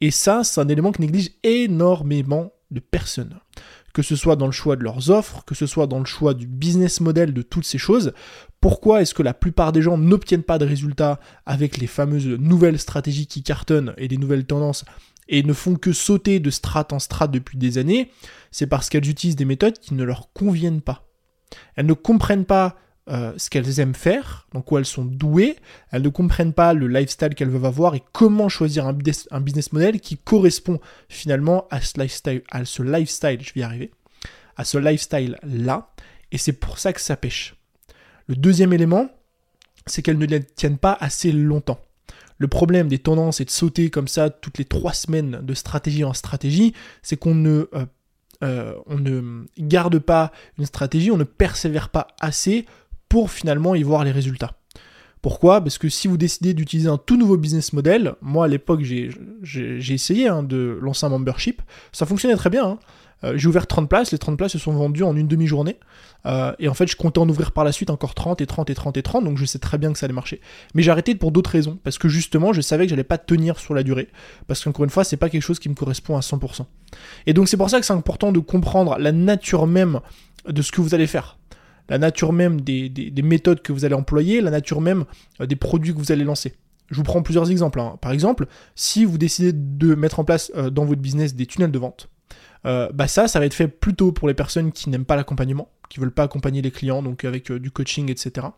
Et 0.00 0.10
ça, 0.10 0.44
c'est 0.44 0.60
un 0.60 0.68
élément 0.68 0.92
qui 0.92 1.00
néglige 1.00 1.30
énormément 1.44 2.52
de 2.70 2.80
personnes 2.80 3.38
que 3.92 4.02
ce 4.02 4.16
soit 4.16 4.36
dans 4.36 4.46
le 4.46 4.52
choix 4.52 4.76
de 4.76 4.84
leurs 4.84 5.10
offres, 5.10 5.44
que 5.44 5.54
ce 5.54 5.66
soit 5.66 5.86
dans 5.86 5.98
le 5.98 6.04
choix 6.04 6.34
du 6.34 6.46
business 6.46 7.00
model 7.00 7.32
de 7.32 7.42
toutes 7.42 7.64
ces 7.64 7.78
choses. 7.78 8.12
Pourquoi 8.60 9.02
est-ce 9.02 9.14
que 9.14 9.22
la 9.22 9.34
plupart 9.34 9.72
des 9.72 9.82
gens 9.82 9.98
n'obtiennent 9.98 10.42
pas 10.42 10.58
de 10.58 10.66
résultats 10.66 11.20
avec 11.46 11.78
les 11.78 11.86
fameuses 11.86 12.26
nouvelles 12.26 12.78
stratégies 12.78 13.26
qui 13.26 13.42
cartonnent 13.42 13.94
et 13.96 14.08
des 14.08 14.18
nouvelles 14.18 14.46
tendances 14.46 14.84
et 15.28 15.42
ne 15.42 15.52
font 15.52 15.76
que 15.76 15.92
sauter 15.92 16.40
de 16.40 16.50
strate 16.50 16.92
en 16.92 16.98
strate 16.98 17.30
depuis 17.30 17.58
des 17.58 17.78
années? 17.78 18.10
C'est 18.50 18.66
parce 18.66 18.88
qu'elles 18.88 19.08
utilisent 19.08 19.36
des 19.36 19.44
méthodes 19.44 19.78
qui 19.78 19.94
ne 19.94 20.04
leur 20.04 20.32
conviennent 20.32 20.80
pas. 20.80 21.08
Elles 21.76 21.86
ne 21.86 21.92
comprennent 21.92 22.46
pas 22.46 22.76
euh, 23.10 23.32
ce 23.38 23.48
qu'elles 23.48 23.80
aiment 23.80 23.94
faire, 23.94 24.46
dans 24.52 24.60
quoi 24.60 24.80
elles 24.80 24.86
sont 24.86 25.04
douées, 25.04 25.56
elles 25.90 26.02
ne 26.02 26.08
comprennent 26.10 26.52
pas 26.52 26.74
le 26.74 26.88
lifestyle 26.88 27.34
qu'elles 27.34 27.48
veulent 27.48 27.64
avoir 27.64 27.94
et 27.94 28.02
comment 28.12 28.50
choisir 28.50 28.86
un, 28.86 28.92
business 28.92 29.72
model 29.72 30.00
qui 30.00 30.18
correspond 30.18 30.78
finalement 31.08 31.66
à 31.70 31.80
ce 31.80 31.98
lifestyle, 31.98 32.42
à 32.50 32.66
ce 32.66 32.82
lifestyle, 32.82 33.38
je 33.40 33.54
vais 33.54 33.60
y 33.60 33.62
arriver, 33.62 33.90
à 34.56 34.64
ce 34.64 34.76
lifestyle-là, 34.76 35.90
et 36.32 36.38
c'est 36.38 36.52
pour 36.52 36.78
ça 36.78 36.92
que 36.92 37.00
ça 37.00 37.16
pêche. 37.16 37.56
Le 38.26 38.36
deuxième 38.36 38.74
élément, 38.74 39.08
c'est 39.86 40.02
qu'elles 40.02 40.18
ne 40.18 40.26
les 40.26 40.44
tiennent 40.44 40.76
pas 40.76 40.96
assez 41.00 41.32
longtemps. 41.32 41.80
Le 42.36 42.46
problème 42.46 42.88
des 42.88 42.98
tendances 42.98 43.40
et 43.40 43.46
de 43.46 43.50
sauter 43.50 43.88
comme 43.88 44.06
ça 44.06 44.28
toutes 44.28 44.58
les 44.58 44.66
trois 44.66 44.92
semaines 44.92 45.40
de 45.42 45.54
stratégie 45.54 46.04
en 46.04 46.12
stratégie, 46.12 46.74
c'est 47.02 47.16
qu'on 47.16 47.34
ne, 47.34 47.68
euh, 47.72 47.86
euh, 48.44 48.74
ne 48.90 49.46
garde 49.58 49.98
pas 49.98 50.30
une 50.58 50.66
stratégie, 50.66 51.10
on 51.10 51.16
ne 51.16 51.24
persévère 51.24 51.88
pas 51.88 52.08
assez 52.20 52.66
pour 53.08 53.30
finalement 53.30 53.74
y 53.74 53.82
voir 53.82 54.04
les 54.04 54.10
résultats. 54.10 54.52
Pourquoi? 55.22 55.60
Parce 55.60 55.78
que 55.78 55.88
si 55.88 56.06
vous 56.06 56.16
décidez 56.16 56.54
d'utiliser 56.54 56.88
un 56.88 56.98
tout 56.98 57.16
nouveau 57.16 57.36
business 57.36 57.72
model, 57.72 58.14
moi 58.20 58.44
à 58.44 58.48
l'époque 58.48 58.82
j'ai 58.82 59.10
essayé 59.92 60.28
hein, 60.28 60.42
de 60.42 60.78
lancer 60.80 61.06
un 61.06 61.08
membership, 61.08 61.62
ça 61.92 62.06
fonctionnait 62.06 62.36
très 62.36 62.50
bien. 62.50 62.64
Hein. 62.64 62.78
Euh, 63.24 63.36
j'ai 63.36 63.48
ouvert 63.48 63.66
30 63.66 63.88
places, 63.88 64.12
les 64.12 64.18
30 64.18 64.36
places 64.36 64.52
se 64.52 64.58
sont 64.58 64.72
vendues 64.72 65.02
en 65.02 65.16
une 65.16 65.26
demi-journée. 65.26 65.76
Euh, 66.26 66.52
et 66.58 66.68
en 66.68 66.74
fait, 66.74 66.86
je 66.86 66.96
comptais 66.96 67.18
en 67.18 67.28
ouvrir 67.28 67.52
par 67.52 67.64
la 67.64 67.72
suite 67.72 67.90
encore 67.90 68.14
30 68.14 68.40
et 68.40 68.46
30 68.46 68.70
et 68.70 68.74
30 68.74 68.96
et 68.96 69.02
30, 69.02 69.24
donc 69.24 69.38
je 69.38 69.44
sais 69.44 69.58
très 69.58 69.78
bien 69.78 69.92
que 69.92 69.98
ça 69.98 70.06
allait 70.06 70.14
marcher. 70.14 70.40
Mais 70.74 70.82
j'ai 70.82 70.90
arrêté 70.90 71.14
pour 71.14 71.32
d'autres 71.32 71.50
raisons, 71.50 71.78
parce 71.82 71.98
que 71.98 72.08
justement, 72.08 72.52
je 72.52 72.60
savais 72.60 72.84
que 72.84 72.90
j'allais 72.90 73.04
pas 73.04 73.18
tenir 73.18 73.58
sur 73.58 73.74
la 73.74 73.82
durée, 73.82 74.08
parce 74.46 74.62
qu'encore 74.62 74.84
une 74.84 74.90
fois, 74.90 75.02
c'est 75.02 75.16
pas 75.16 75.30
quelque 75.30 75.42
chose 75.42 75.58
qui 75.58 75.68
me 75.68 75.74
correspond 75.74 76.16
à 76.16 76.20
100%. 76.20 76.64
Et 77.26 77.32
donc 77.32 77.48
c'est 77.48 77.56
pour 77.56 77.70
ça 77.70 77.80
que 77.80 77.86
c'est 77.86 77.92
important 77.92 78.30
de 78.30 78.38
comprendre 78.38 78.96
la 78.98 79.12
nature 79.12 79.66
même 79.66 80.00
de 80.48 80.62
ce 80.62 80.70
que 80.70 80.80
vous 80.80 80.94
allez 80.94 81.06
faire 81.06 81.37
la 81.88 81.98
nature 81.98 82.32
même 82.32 82.60
des, 82.60 83.12
méthodes 83.22 83.62
que 83.62 83.72
vous 83.72 83.84
allez 83.84 83.94
employer, 83.94 84.40
la 84.40 84.50
nature 84.50 84.80
même 84.80 85.04
euh, 85.40 85.46
des 85.46 85.56
produits 85.56 85.92
que 85.92 85.98
vous 85.98 86.12
allez 86.12 86.24
lancer. 86.24 86.54
Je 86.90 86.96
vous 86.96 87.02
prends 87.02 87.22
plusieurs 87.22 87.50
exemples. 87.50 87.80
Hein. 87.80 87.98
Par 88.00 88.12
exemple, 88.12 88.46
si 88.74 89.04
vous 89.04 89.18
décidez 89.18 89.52
de 89.52 89.94
mettre 89.94 90.20
en 90.20 90.24
place 90.24 90.50
euh, 90.56 90.70
dans 90.70 90.84
votre 90.84 91.00
business 91.00 91.34
des 91.34 91.46
tunnels 91.46 91.70
de 91.70 91.78
vente, 91.78 92.08
euh, 92.66 92.88
bah 92.92 93.08
ça, 93.08 93.28
ça 93.28 93.38
va 93.38 93.46
être 93.46 93.54
fait 93.54 93.68
plutôt 93.68 94.12
pour 94.12 94.28
les 94.28 94.34
personnes 94.34 94.72
qui 94.72 94.90
n'aiment 94.90 95.04
pas 95.04 95.16
l'accompagnement 95.16 95.68
qui 95.88 96.00
veulent 96.00 96.12
pas 96.12 96.24
accompagner 96.24 96.62
les 96.62 96.70
clients, 96.70 97.02
donc 97.02 97.24
avec 97.24 97.50
euh, 97.50 97.58
du 97.58 97.70
coaching, 97.70 98.10
etc. 98.10 98.48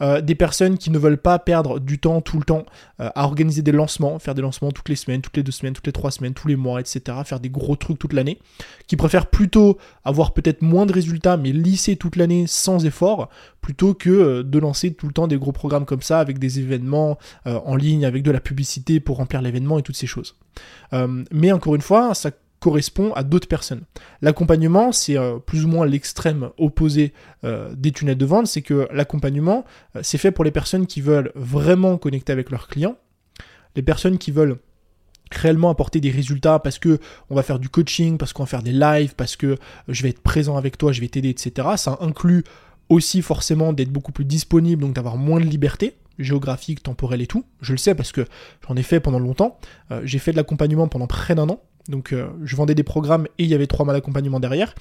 Euh, 0.00 0.20
des 0.20 0.34
personnes 0.36 0.78
qui 0.78 0.90
ne 0.90 0.98
veulent 0.98 1.20
pas 1.20 1.38
perdre 1.40 1.80
du 1.80 1.98
temps 1.98 2.20
tout 2.20 2.38
le 2.38 2.44
temps 2.44 2.64
à 3.00 3.24
organiser 3.24 3.62
des 3.62 3.72
lancements, 3.72 4.18
faire 4.18 4.34
des 4.34 4.42
lancements 4.42 4.70
toutes 4.70 4.88
les 4.88 4.96
semaines, 4.96 5.20
toutes 5.20 5.36
les 5.36 5.42
deux 5.42 5.52
semaines, 5.52 5.72
toutes 5.72 5.86
les 5.86 5.92
trois 5.92 6.10
semaines, 6.10 6.34
tous 6.34 6.46
les 6.48 6.56
mois, 6.56 6.80
etc. 6.80 7.18
Faire 7.24 7.40
des 7.40 7.50
gros 7.50 7.76
trucs 7.76 7.98
toute 7.98 8.12
l'année, 8.12 8.38
qui 8.86 8.96
préfèrent 8.96 9.26
plutôt 9.26 9.78
avoir 10.04 10.34
peut-être 10.34 10.62
moins 10.62 10.86
de 10.86 10.92
résultats, 10.92 11.36
mais 11.36 11.50
lisser 11.52 11.96
toute 11.96 12.16
l'année 12.16 12.46
sans 12.46 12.84
effort, 12.86 13.28
plutôt 13.60 13.94
que 13.94 14.42
de 14.42 14.58
lancer 14.58 14.94
tout 14.94 15.06
le 15.06 15.12
temps 15.12 15.26
des 15.26 15.38
gros 15.38 15.52
programmes 15.52 15.84
comme 15.84 16.02
ça, 16.02 16.20
avec 16.20 16.38
des 16.38 16.60
événements 16.60 17.18
en 17.44 17.76
ligne, 17.76 18.04
avec 18.04 18.22
de 18.22 18.30
la 18.30 18.40
publicité 18.40 19.00
pour 19.00 19.16
remplir 19.16 19.42
l'événement 19.42 19.78
et 19.78 19.82
toutes 19.82 19.96
ces 19.96 20.06
choses. 20.06 20.36
mais 21.32 21.52
encore 21.52 21.74
une 21.74 21.82
fois, 21.82 22.14
ça 22.14 22.30
correspond 22.60 23.12
à 23.12 23.22
d'autres 23.22 23.48
personnes. 23.48 23.82
L'accompagnement, 24.22 24.92
c'est 24.92 25.16
euh, 25.16 25.38
plus 25.38 25.64
ou 25.64 25.68
moins 25.68 25.86
l'extrême 25.86 26.50
opposé 26.58 27.12
euh, 27.44 27.72
des 27.76 27.92
tunnels 27.92 28.18
de 28.18 28.26
vente, 28.26 28.46
c'est 28.46 28.62
que 28.62 28.88
l'accompagnement, 28.92 29.64
euh, 29.96 30.00
c'est 30.02 30.18
fait 30.18 30.32
pour 30.32 30.44
les 30.44 30.50
personnes 30.50 30.86
qui 30.86 31.00
veulent 31.00 31.32
vraiment 31.34 31.98
connecter 31.98 32.32
avec 32.32 32.50
leurs 32.50 32.68
clients, 32.68 32.96
les 33.76 33.82
personnes 33.82 34.18
qui 34.18 34.30
veulent 34.30 34.58
réellement 35.30 35.68
apporter 35.68 36.00
des 36.00 36.10
résultats 36.10 36.58
parce 36.58 36.78
que 36.78 36.98
on 37.28 37.34
va 37.34 37.42
faire 37.42 37.58
du 37.58 37.68
coaching, 37.68 38.16
parce 38.16 38.32
qu'on 38.32 38.44
va 38.44 38.48
faire 38.48 38.62
des 38.62 38.72
lives, 38.72 39.14
parce 39.14 39.36
que 39.36 39.56
je 39.86 40.02
vais 40.02 40.08
être 40.08 40.22
présent 40.22 40.56
avec 40.56 40.78
toi, 40.78 40.90
je 40.92 41.00
vais 41.00 41.08
t'aider, 41.08 41.28
etc. 41.28 41.68
Ça 41.76 41.98
inclut 42.00 42.44
aussi 42.88 43.20
forcément 43.20 43.74
d'être 43.74 43.90
beaucoup 43.90 44.12
plus 44.12 44.24
disponible, 44.24 44.82
donc 44.82 44.94
d'avoir 44.94 45.16
moins 45.16 45.40
de 45.40 45.44
liberté 45.44 45.96
géographique, 46.18 46.82
temporelle 46.82 47.20
et 47.20 47.28
tout. 47.28 47.44
Je 47.60 47.72
le 47.72 47.78
sais 47.78 47.94
parce 47.94 48.10
que 48.10 48.26
j'en 48.66 48.74
ai 48.74 48.82
fait 48.82 48.98
pendant 48.98 49.20
longtemps. 49.20 49.60
j'ai 50.02 50.18
fait 50.18 50.32
de 50.32 50.36
l'accompagnement 50.36 50.88
pendant 50.88 51.06
près 51.06 51.36
d'un 51.36 51.48
an. 51.48 51.60
Donc 51.88 52.12
euh, 52.12 52.28
je 52.44 52.54
vendais 52.54 52.74
des 52.74 52.82
programmes 52.82 53.26
et 53.38 53.44
il 53.44 53.48
y 53.48 53.54
avait 53.54 53.66
trois 53.66 53.84
mois 53.84 53.94
d'accompagnement 53.94 54.40
derrière. 54.40 54.74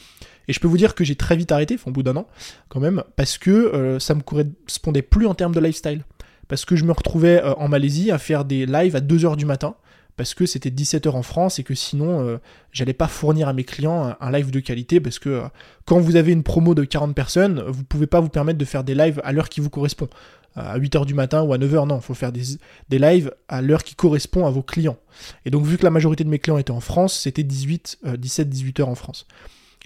Et 0.48 0.54
je 0.54 0.60
peux 0.60 0.68
vous 0.68 0.78
dire 0.78 0.94
que 0.94 1.04
j'ai 1.04 1.16
très 1.16 1.36
vite 1.36 1.52
arrêté, 1.52 1.76
enfin, 1.76 1.90
au 1.90 1.94
bout 1.94 2.04
d'un 2.04 2.16
an 2.16 2.28
quand 2.70 2.80
même, 2.80 3.04
parce 3.16 3.38
que 3.38 3.52
euh, 3.52 4.00
ça 4.00 4.14
me 4.14 4.22
correspondait 4.22 5.02
plus 5.02 5.26
en 5.26 5.34
termes 5.34 5.56
de 5.56 5.60
lifestyle. 5.60 6.04
Parce 6.48 6.64
que 6.64 6.76
je 6.76 6.86
me 6.86 6.92
retrouvais 6.92 7.44
euh, 7.44 7.54
en 7.56 7.68
Malaisie 7.68 8.12
à 8.12 8.18
faire 8.18 8.46
des 8.46 8.66
lives 8.66 8.96
à 8.96 9.02
2h 9.02 9.36
du 9.36 9.46
matin, 9.46 9.76
parce 10.16 10.34
que 10.34 10.46
c'était 10.46 10.70
17h 10.70 11.10
en 11.10 11.22
France 11.22 11.60
et 11.60 11.64
que 11.64 11.76
sinon 11.76 12.40
j'allais 12.72 12.94
pas 12.94 13.08
fournir 13.08 13.48
à 13.48 13.54
mes 13.54 13.64
clients 13.64 14.16
un, 14.20 14.32
live 14.32 14.50
de 14.50 14.60
qualité, 14.60 15.00
parce 15.00 15.20
que 15.20 15.44
quand 15.86 16.00
vous 16.00 16.16
avez 16.16 16.32
une 16.32 16.42
promo 16.42 16.74
de 16.74 16.84
40 16.86 17.14
personnes, 17.14 17.64
vous 17.68 17.84
pouvez 17.84 18.08
pas 18.08 18.20
vous 18.20 18.30
permettre 18.30 18.58
de 18.58 18.66
faire 18.66 18.84
des 18.84 18.96
lives 18.96 19.22
à 19.24 19.32
l'heure 19.32 19.48
qui 19.48 19.62
vous 19.62 19.70
correspond 19.70 20.10
à 20.58 20.78
8h 20.80 21.06
du 21.06 21.14
matin 21.14 21.44
ou 21.44 21.54
à 21.54 21.58
9h, 21.58 21.88
non, 21.88 21.98
il 21.98 22.02
faut 22.02 22.14
faire 22.14 22.32
des, 22.32 22.58
lives 22.90 23.32
à 23.48 23.62
l'heure 23.62 23.84
qui 23.84 23.96
correspond 23.96 24.46
à 24.46 24.50
vos 24.50 24.64
clients. 24.64 24.98
Et 25.46 25.52
donc 25.52 25.66
vu 25.66 25.78
que 25.78 25.84
la 25.84 25.92
majorité 25.92 26.24
de 26.24 26.30
mes 26.30 26.40
clients 26.40 26.58
étaient 26.58 26.72
en 26.72 26.80
France, 26.80 27.20
c'était 27.20 27.44
18, 27.44 28.00
17, 28.18 28.50
18h 28.50 28.84
en 28.84 28.96
France. 28.96 29.28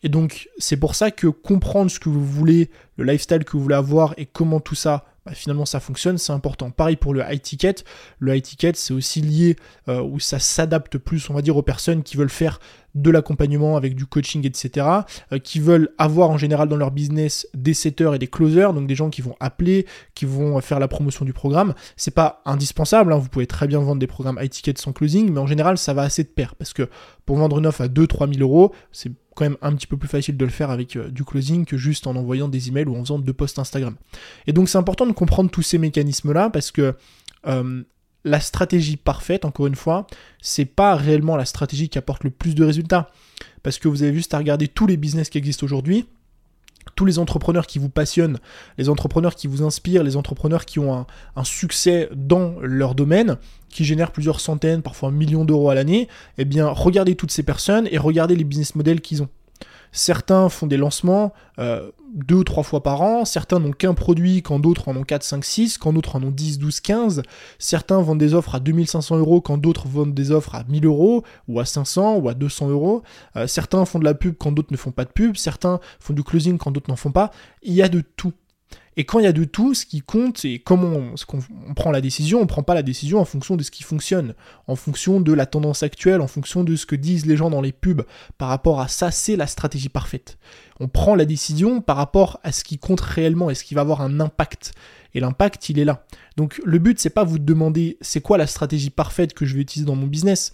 Et 0.04 0.10
donc 0.10 0.50
c'est 0.58 0.78
pour 0.78 0.96
ça 0.96 1.12
que 1.12 1.28
comprendre 1.28 1.92
ce 1.92 2.00
que 2.00 2.10
vous 2.10 2.26
voulez, 2.26 2.70
le 2.98 3.04
lifestyle 3.04 3.44
que 3.44 3.52
vous 3.52 3.62
voulez 3.62 3.76
avoir 3.76 4.14
et 4.18 4.26
comment 4.26 4.60
tout 4.60 4.76
ça 4.76 5.06
bah, 5.26 5.34
finalement 5.36 5.66
ça 5.66 5.80
fonctionne, 5.80 6.18
c'est 6.18 6.34
important. 6.34 6.72
Pareil 6.72 6.96
pour 6.96 7.14
le 7.14 7.22
high 7.22 7.42
ticket. 7.42 7.76
Le 8.18 8.36
high 8.36 8.42
ticket, 8.42 8.72
c'est 8.74 8.94
aussi 8.94 9.22
lié 9.22 9.56
euh, 9.88 10.02
où 10.02 10.20
ça 10.20 10.40
s'adapte 10.40 10.98
plus, 10.98 11.30
on 11.30 11.36
va 11.36 11.44
dire, 11.44 11.58
aux 11.58 11.62
personnes 11.62 12.02
qui 12.02 12.18
veulent 12.18 12.30
faire 12.30 12.60
de 12.96 13.10
l'accompagnement 13.10 13.78
avec 13.78 13.96
du 13.96 14.06
coaching, 14.06 14.46
etc., 14.46 14.86
euh, 15.32 15.40
qui 15.40 15.60
veulent 15.60 15.90
avoir 15.98 16.30
en 16.30 16.38
général 16.38 16.68
dans 16.68 16.78
leur 16.78 16.92
business 16.92 17.48
des 17.54 17.74
setters 17.74 18.14
et 18.14 18.20
des 18.20 18.28
closers, 18.28 18.74
donc 18.74 18.88
des 18.88 18.96
gens 18.96 19.10
qui 19.10 19.22
vont 19.22 19.36
appeler, 19.40 19.86
qui 20.16 20.26
vont 20.26 20.60
faire 20.62 20.80
la 20.80 20.88
promotion 20.88 21.26
du 21.26 21.34
programme. 21.34 21.74
C'est 21.96 22.14
pas 22.14 22.42
indispensable, 22.46 23.14
hein, 23.14 23.18
vous 23.18 23.30
pouvez 23.30 23.48
très 23.48 23.68
bien 23.68 23.80
vendre 23.80 24.00
des 24.00 24.08
programmes 24.08 24.40
high 24.42 24.50
ticket 24.50 24.74
sans 24.78 24.94
closing, 24.94 25.32
mais 25.32 25.40
en 25.40 25.48
général 25.48 25.78
ça 25.78 25.94
va 25.94 26.04
assez 26.04 26.24
de 26.24 26.30
pair, 26.30 26.56
parce 26.56 26.74
que 26.74 26.90
pour 27.26 27.38
vendre 27.38 27.60
une 27.60 27.68
offre 27.68 27.82
à 27.82 27.88
2-3 27.88 28.34
000 28.34 28.42
euros, 28.42 28.74
c'est 28.92 29.12
quand 29.36 29.46
même 29.46 29.58
un 29.62 29.74
petit 29.74 29.88
peu 29.88 29.98
plus 29.98 30.10
facile 30.10 30.36
de 30.36 30.46
le 30.46 30.52
faire 30.52 30.70
avec 30.70 30.96
euh, 30.96 31.10
du 31.10 31.24
closing 31.24 31.66
que 31.66 31.78
juste 31.78 32.08
en 32.08 32.16
envoyant 32.16 32.50
des 32.50 32.68
emails 32.68 32.88
ou 32.88 32.98
en 32.98 33.02
faisant 33.02 33.20
deux 33.20 33.34
posts 33.34 33.60
Instagram. 33.60 33.96
Et 34.48 34.54
donc 34.54 34.70
c'est 34.70 34.78
important 34.78 35.06
de 35.06 35.14
comprendre 35.14 35.50
tous 35.50 35.62
ces 35.62 35.78
mécanismes-là, 35.78 36.50
parce 36.50 36.72
que 36.72 36.96
euh, 37.48 37.84
la 38.24 38.40
stratégie 38.40 38.98
parfaite, 38.98 39.46
encore 39.46 39.68
une 39.68 39.76
fois, 39.76 40.08
c'est 40.42 40.66
pas 40.66 40.96
réellement 40.96 41.36
la 41.36 41.46
stratégie 41.46 41.90
qui 41.90 41.98
apporte 41.98 42.24
le 42.24 42.30
plus 42.30 42.56
de 42.56 42.64
résultats. 42.64 43.10
Parce 43.64 43.80
que 43.80 43.88
vous 43.88 44.04
avez 44.04 44.14
juste 44.14 44.34
à 44.34 44.38
regarder 44.38 44.68
tous 44.68 44.88
les 44.88 44.98
business 44.98 45.30
qui 45.30 45.38
existent 45.38 45.66
aujourd'hui, 45.66 46.06
tous 46.96 47.06
les 47.06 47.20
entrepreneurs 47.20 47.68
qui 47.68 47.80
vous 47.80 47.90
passionnent, 47.90 48.40
les 48.78 48.90
entrepreneurs 48.90 49.36
qui 49.36 49.48
vous 49.48 49.64
inspirent, 49.64 50.04
les 50.04 50.18
entrepreneurs 50.18 50.66
qui 50.66 50.80
ont 50.80 51.06
un, 51.36 51.44
succès 51.44 52.10
dans 52.16 52.56
leur 52.62 52.96
domaine, 52.96 53.38
qui 53.70 53.86
génèrent 53.86 54.12
plusieurs 54.12 54.40
centaines, 54.40 54.82
parfois 54.82 55.10
un 55.10 55.12
million 55.12 55.46
d'euros 55.46 55.70
à 55.70 55.76
l'année, 55.76 56.08
eh 56.38 56.46
bien 56.46 56.68
regardez 56.68 57.16
toutes 57.16 57.32
ces 57.32 57.44
personnes 57.44 57.88
et 57.92 57.98
regardez 57.98 58.36
les 58.36 58.44
business 58.44 58.76
models 58.76 59.02
qu'ils 59.02 59.24
ont. 59.24 59.30
Certains 59.92 60.50
font 60.50 60.68
des 60.68 60.78
lancements 60.78 61.34
euh, 61.60 61.92
deux 62.14 62.36
ou 62.36 62.44
trois 62.44 62.64
fois 62.64 62.84
par 62.84 63.02
an, 63.02 63.26
certains 63.26 63.60
n'ont 63.60 63.72
qu'un 63.72 63.94
produit 63.94 64.42
quand 64.42 64.60
d'autres 64.60 64.90
en 64.90 64.96
ont 64.96 65.04
4, 65.04 65.24
5, 65.24 65.46
6, 65.46 65.78
quand 65.78 65.94
d'autres 65.94 66.16
en 66.16 66.24
ont 66.24 66.32
10, 66.32 66.60
12, 66.60 66.80
15, 66.80 67.24
certains 67.58 68.02
vendent 68.02 68.20
des 68.20 68.34
offres 68.34 68.56
à 68.56 68.60
2500 68.60 69.18
euros 69.18 69.42
quand 69.42 69.58
d'autres 69.58 69.88
vendent 69.88 70.14
des 70.14 70.32
offres 70.32 70.56
à 70.56 70.64
1000 70.64 70.86
euros, 70.86 71.24
ou 71.48 71.60
à 71.60 71.66
500, 71.66 72.18
ou 72.18 72.30
à 72.30 72.34
200 72.34 72.70
euros, 72.70 73.04
euh, 73.36 73.48
certains 73.48 73.86
font 73.86 74.00
de 74.00 74.06
la 74.06 74.14
pub 74.14 74.36
quand 74.38 74.52
d'autres 74.52 74.72
ne 74.72 74.78
font 74.78 74.92
pas 74.92 75.06
de 75.06 75.12
pub, 75.12 75.36
certains 75.36 75.80
font 76.00 76.14
du 76.14 76.24
closing 76.24 76.58
quand 76.58 76.72
d'autres 76.72 76.90
n'en 76.90 76.96
font 76.96 77.12
pas, 77.12 77.32
il 77.64 77.74
y 77.74 77.82
a 77.82 77.90
de 77.90 78.02
tout. 78.02 78.34
Et 78.98 79.06
quand 79.06 79.20
il 79.20 79.24
y 79.24 79.28
a 79.28 79.32
de 79.32 79.46
tout, 79.46 79.74
ce 79.74 79.86
qui 79.86 80.02
compte, 80.02 80.38
c'est 80.38 80.60
comment 80.60 80.92
on, 80.92 81.74
prend 81.74 81.92
la 81.92 82.02
décision. 82.02 82.40
On 82.40 82.44
ne 82.44 82.48
prend 82.48 82.64
pas 82.64 82.74
la 82.74 82.84
décision 82.84 83.20
en 83.20 83.26
fonction 83.26 83.56
de 83.56 83.64
ce 83.64 83.72
qui 83.72 83.84
fonctionne, 83.84 84.34
en 84.68 84.76
fonction 84.76 85.22
de 85.22 85.32
la 85.32 85.46
tendance 85.46 85.82
actuelle, 85.82 86.20
en 86.20 86.28
fonction 86.28 86.64
de 86.66 86.76
ce 86.76 86.86
que 86.86 86.96
disent 86.96 87.26
les 87.26 87.38
gens 87.38 87.50
dans 87.50 87.62
les 87.62 87.72
pubs. 87.72 88.04
Par 88.38 88.50
rapport 88.50 88.82
à 88.82 88.90
ça, 88.90 89.10
c'est 89.10 89.38
la 89.38 89.48
stratégie 89.48 89.88
parfaite. 89.88 90.38
On 90.82 90.90
prend 90.90 91.16
la 91.16 91.26
décision 91.26 91.80
par 91.80 91.96
rapport 91.96 92.40
à 92.44 92.52
ce 92.52 92.66
qui 92.66 92.80
compte 92.80 93.00
réellement 93.00 93.50
et 93.50 93.56
ce 93.56 93.64
qui 93.64 93.76
va 93.76 93.82
avoir 93.82 94.02
un 94.02 94.20
impact. 94.20 94.74
Et 95.14 95.22
l'impact, 95.22 95.70
il 95.70 95.80
est 95.80 95.86
là. 95.86 96.06
Donc 96.36 96.62
le 96.66 96.78
but, 96.78 97.00
c'est 97.00 97.10
pas 97.10 97.24
vous 97.24 97.40
demander 97.40 97.98
c'est 98.02 98.22
quoi 98.22 98.38
la 98.38 98.48
stratégie 98.48 98.90
parfaite 98.90 99.34
que 99.34 99.46
je 99.46 99.56
vais 99.56 99.62
utiliser 99.62 99.88
dans 99.88 99.96
mon 99.96 100.08
business? 100.08 100.52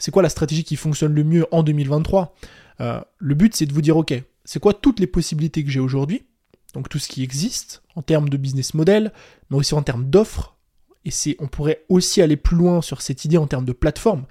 C'est 0.00 0.10
quoi 0.10 0.22
la 0.22 0.28
stratégie 0.28 0.64
qui 0.64 0.76
fonctionne 0.76 1.14
le 1.14 1.24
mieux 1.24 1.46
en 1.52 1.62
2023. 1.62 2.34
Euh, 2.80 3.00
le 3.18 3.34
but, 3.34 3.54
c'est 3.54 3.66
de 3.66 3.72
vous 3.72 3.82
dire 3.82 3.96
ok, 3.96 4.20
c'est 4.44 4.60
quoi 4.60 4.72
toutes 4.72 5.00
les 5.00 5.06
possibilités 5.06 5.64
que 5.64 5.70
j'ai 5.70 5.80
aujourd'hui? 5.80 6.22
Donc 6.74 6.88
tout 6.88 6.98
ce 6.98 7.08
qui 7.08 7.22
existe 7.22 7.82
en 7.94 8.02
termes 8.02 8.28
de 8.28 8.36
business 8.36 8.74
model, 8.74 9.12
mais 9.50 9.56
aussi 9.56 9.74
en 9.74 9.82
termes 9.82 10.08
d'offres. 10.08 10.56
Et 11.04 11.10
c'est, 11.10 11.36
on 11.38 11.46
pourrait 11.46 11.84
aussi 11.88 12.20
aller 12.20 12.36
plus 12.36 12.56
loin 12.56 12.82
sur 12.82 13.02
cette 13.02 13.24
idée 13.24 13.38
en 13.38 13.46
termes 13.46 13.64
de 13.64 13.72
plateforme. 13.72 14.26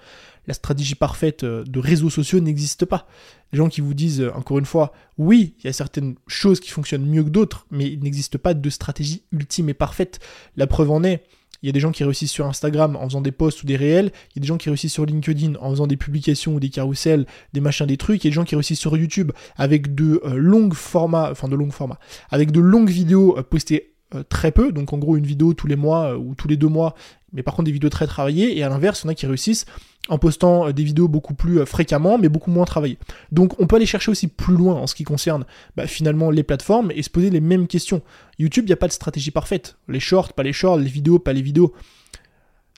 La 0.46 0.53
stratégie 0.53 0.96
parfaite 0.96 1.44
euh, 1.44 1.63
de 1.65 1.79
réseaux 1.79 2.10
sociaux 2.10 2.39
n'existe 2.39 2.86
pas. 2.86 3.08
Les 3.51 3.58
gens 3.58 3.67
qui 3.67 3.82
vous 3.82 3.94
disent, 3.94 4.22
euh, 4.22 4.32
encore 4.34 4.60
une 4.60 4.65
fois, 4.65 4.94
oui, 5.17 5.56
il 5.60 5.65
y 5.65 5.70
a 5.70 5.74
certaines 5.74 6.15
choses 6.27 6.60
qui 6.60 6.70
fonctionnent 6.70 7.06
mieux 7.06 7.24
que 7.24 7.29
d'autres, 7.29 7.65
mais 7.72 7.91
il 7.91 8.00
n'existe 8.00 8.38
pas 8.38 8.53
de 8.53 8.70
stratégie 8.70 9.24
ultime 9.32 9.70
et 9.70 9.74
parfaite. 9.74 10.20
La 10.56 10.67
preuve 10.67 10.91
en 10.91 11.03
est, 11.03 11.24
il 11.62 11.68
y 11.68 11.70
a 11.70 11.72
des 11.72 11.80
gens 11.80 11.92
qui 11.92 12.04
réussissent 12.04 12.32
sur 12.32 12.46
Instagram 12.46 12.96
en 12.96 13.06
faisant 13.06 13.22
des 13.22 13.32
posts 13.32 13.64
ou 13.64 13.66
des 13.66 13.76
réels. 13.76 14.12
Il 14.32 14.38
y 14.38 14.40
a 14.40 14.42
des 14.42 14.48
gens 14.48 14.58
qui 14.58 14.70
réussissent 14.70 14.94
sur 14.94 15.06
LinkedIn 15.06 15.54
en 15.60 15.72
faisant 15.72 15.88
des 15.88 15.98
publications 15.98 16.56
ou 16.56 16.60
des 16.60 16.70
carousels, 16.70 17.26
des 17.54 17.62
machins, 17.62 17.86
des 17.86 17.98
trucs. 17.98 18.24
Il 18.24 18.28
y 18.28 18.30
a 18.30 18.32
des 18.32 18.36
gens 18.36 18.46
qui 18.46 18.56
réussissent 18.56 18.80
sur 18.80 18.96
YouTube 18.96 19.32
avec 19.56 19.96
de 19.96 20.22
euh, 20.24 20.36
longues 20.36 20.74
formats, 20.74 21.30
enfin 21.32 21.48
de 21.48 21.56
longues 21.56 21.72
formats, 21.72 22.00
avec 22.30 22.52
de 22.52 22.60
longues 22.60 22.90
vidéos 22.90 23.38
euh, 23.38 23.44
postées 23.44 23.97
euh, 24.16 24.24
très 24.28 24.52
peu. 24.52 24.72
Donc 24.72 24.94
en 24.94 24.98
gros 24.98 25.18
une 25.18 25.26
vidéo 25.26 25.54
tous 25.54 25.68
les 25.68 25.76
mois 25.76 26.18
ou 26.18 26.36
tous 26.36 26.48
les 26.48 26.58
deux 26.58 26.68
mois, 26.68 26.96
mais 27.34 27.44
par 27.44 27.56
contre 27.56 27.66
des 27.66 27.72
vidéos 27.72 27.90
très 27.90 28.08
travaillées. 28.08 28.58
Et 28.58 28.64
à 28.64 28.70
l'inverse, 28.70 29.02
il 29.02 29.06
y 29.06 29.08
en 29.08 29.12
a 29.12 29.16
qui 29.16 29.26
réussissent 29.26 29.66
en 30.10 30.18
postant 30.18 30.68
euh, 30.68 30.72
des 30.72 30.84
vidéos 30.84 31.08
beaucoup 31.08 31.34
plus 31.34 31.60
euh, 31.60 31.66
fréquemment, 31.66 32.18
mais 32.18 32.30
beaucoup 32.30 32.52
moins 32.52 32.66
travaillées. 32.66 32.98
Donc 33.32 33.60
on 33.60 33.68
peut 33.68 33.76
aller 33.76 33.86
chercher 33.86 34.12
aussi 34.12 34.28
plus 34.28 34.56
loin 34.56 34.76
en 34.76 34.88
ce 34.88 34.96
qui 34.96 35.04
concerne 35.04 35.46
bah, 35.76 35.88
finalement 35.88 36.32
les 36.32 36.44
plateformes 36.44 36.92
et 36.92 37.04
se 37.04 37.10
poser 37.10 37.30
les 37.30 37.42
mêmes 37.42 37.68
questions. 37.68 38.02
YouTube, 38.40 38.66
il 38.66 38.68
n'y 38.68 38.74
a 38.74 38.78
pas 38.78 38.88
de 38.88 38.94
stratégie 38.94 39.32
parfaite. 39.32 39.78
Les 39.88 40.00
shorts, 40.00 40.34
pas 40.34 40.44
les 40.44 40.54
shorts, 40.54 40.78
les 40.78 40.90
vidéos, 40.90 41.20
pas 41.20 41.34
les 41.34 41.42
vidéos. 41.42 41.74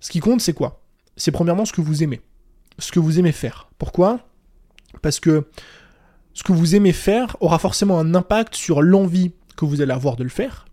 Ce 0.01 0.09
qui 0.09 0.19
compte, 0.19 0.41
c'est 0.41 0.53
quoi? 0.53 0.81
C'est 1.15 1.31
premièrement 1.31 1.65
ce 1.65 1.73
que 1.73 1.81
vous 1.81 2.03
aimez. 2.03 2.21
Ce 2.79 2.91
que 2.91 2.99
vous 2.99 3.19
aimez 3.19 3.33
faire. 3.33 3.69
Pourquoi? 3.77 4.21
Parce 5.01 5.19
que 5.19 5.45
ce 6.33 6.43
que 6.43 6.53
vous 6.53 6.75
aimez 6.75 6.93
faire 6.93 7.35
aura 7.41 7.59
forcément 7.59 7.99
un 7.99 8.15
impact 8.15 8.55
sur 8.55 8.81
l'envie 8.81 9.33
que 9.57 9.65
vous 9.65 9.81
allez 9.81 9.91
avoir 9.91 10.15
de 10.15 10.23
le 10.23 10.29
faire, 10.29 10.65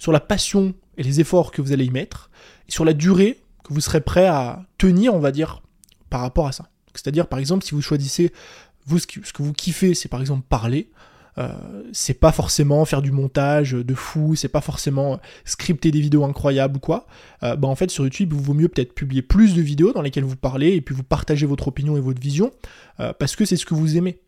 sur 0.00 0.12
la 0.12 0.18
passion 0.18 0.74
et 0.96 1.04
les 1.04 1.20
efforts 1.20 1.52
que 1.52 1.62
vous 1.62 1.72
allez 1.72 1.84
y 1.84 1.90
mettre, 1.90 2.30
et 2.68 2.72
sur 2.72 2.84
la 2.84 2.94
durée 2.94 3.38
que 3.62 3.72
vous 3.72 3.80
serez 3.80 4.00
prêt 4.00 4.26
à 4.26 4.64
tenir, 4.78 5.14
on 5.14 5.20
va 5.20 5.30
dire, 5.30 5.62
par 6.08 6.22
rapport 6.22 6.48
à 6.48 6.52
ça. 6.52 6.70
C'est-à-dire, 6.94 7.28
par 7.28 7.38
exemple, 7.38 7.64
si 7.64 7.72
vous 7.72 7.82
choisissez, 7.82 8.32
vous, 8.86 8.98
ce 8.98 9.06
que 9.06 9.42
vous 9.42 9.52
kiffez, 9.52 9.94
c'est 9.94 10.08
par 10.08 10.20
exemple 10.20 10.44
parler, 10.48 10.90
euh, 11.38 11.52
c'est 11.92 12.18
pas 12.18 12.32
forcément 12.32 12.84
faire 12.86 13.02
du 13.02 13.12
montage 13.12 13.72
de 13.72 13.94
fou, 13.94 14.34
c'est 14.34 14.48
pas 14.48 14.62
forcément 14.62 15.20
scripter 15.44 15.90
des 15.90 16.00
vidéos 16.00 16.24
incroyables 16.24 16.78
ou 16.78 16.80
quoi. 16.80 17.06
Euh, 17.42 17.54
bah 17.54 17.68
en 17.68 17.76
fait 17.76 17.90
sur 17.90 18.02
YouTube, 18.02 18.32
il 18.34 18.40
vaut 18.40 18.54
mieux 18.54 18.68
peut-être 18.68 18.94
publier 18.94 19.22
plus 19.22 19.54
de 19.54 19.60
vidéos 19.60 19.92
dans 19.92 20.02
lesquelles 20.02 20.24
vous 20.24 20.36
parlez 20.36 20.72
et 20.72 20.80
puis 20.80 20.94
vous 20.94 21.04
partagez 21.04 21.46
votre 21.46 21.68
opinion 21.68 21.96
et 21.96 22.00
votre 22.00 22.20
vision 22.20 22.50
euh, 22.98 23.12
parce 23.12 23.36
que 23.36 23.44
c'est 23.44 23.56
ce 23.56 23.66
que 23.66 23.74
vous 23.74 23.96
aimez. 23.96 24.18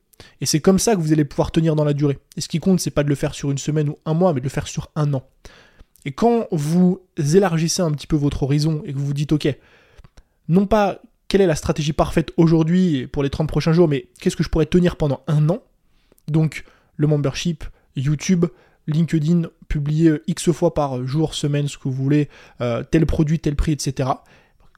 Et 0.40 0.46
c'est 0.46 0.60
comme 0.60 0.78
ça 0.78 0.94
que 0.94 1.00
vous 1.00 1.12
allez 1.12 1.24
pouvoir 1.24 1.50
tenir 1.50 1.74
dans 1.74 1.84
la 1.84 1.94
durée. 1.94 2.18
Et 2.36 2.40
ce 2.40 2.48
qui 2.48 2.60
compte, 2.60 2.78
c'est 2.78 2.90
pas 2.90 3.02
de 3.02 3.08
le 3.08 3.14
faire 3.14 3.34
sur 3.34 3.50
une 3.50 3.58
semaine 3.58 3.88
ou 3.88 3.98
un 4.04 4.14
mois, 4.14 4.32
mais 4.32 4.40
de 4.40 4.44
le 4.44 4.50
faire 4.50 4.68
sur 4.68 4.90
un 4.94 5.12
an. 5.14 5.24
Et 6.04 6.12
quand 6.12 6.48
vous 6.50 7.00
élargissez 7.16 7.82
un 7.82 7.90
petit 7.92 8.06
peu 8.06 8.16
votre 8.16 8.42
horizon 8.42 8.82
et 8.84 8.92
que 8.92 8.98
vous 8.98 9.06
vous 9.06 9.14
dites, 9.14 9.32
ok, 9.32 9.56
non 10.48 10.66
pas 10.66 11.00
quelle 11.28 11.40
est 11.40 11.46
la 11.46 11.54
stratégie 11.54 11.94
parfaite 11.94 12.32
aujourd'hui 12.36 13.06
pour 13.06 13.22
les 13.22 13.30
30 13.30 13.48
prochains 13.48 13.72
jours, 13.72 13.88
mais 13.88 14.08
qu'est-ce 14.20 14.36
que 14.36 14.42
je 14.42 14.50
pourrais 14.50 14.66
tenir 14.66 14.96
pendant 14.96 15.22
un 15.26 15.48
an? 15.48 15.62
Donc 16.28 16.64
le 16.96 17.06
membership, 17.06 17.64
YouTube, 17.96 18.46
LinkedIn, 18.86 19.44
publier 19.68 20.20
X 20.26 20.50
fois 20.50 20.74
par 20.74 21.06
jour, 21.06 21.34
semaine, 21.34 21.68
ce 21.68 21.78
que 21.78 21.84
vous 21.84 21.92
voulez, 21.92 22.28
euh, 22.60 22.82
tel 22.82 23.06
produit, 23.06 23.38
tel 23.38 23.56
prix, 23.56 23.72
etc. 23.72 24.10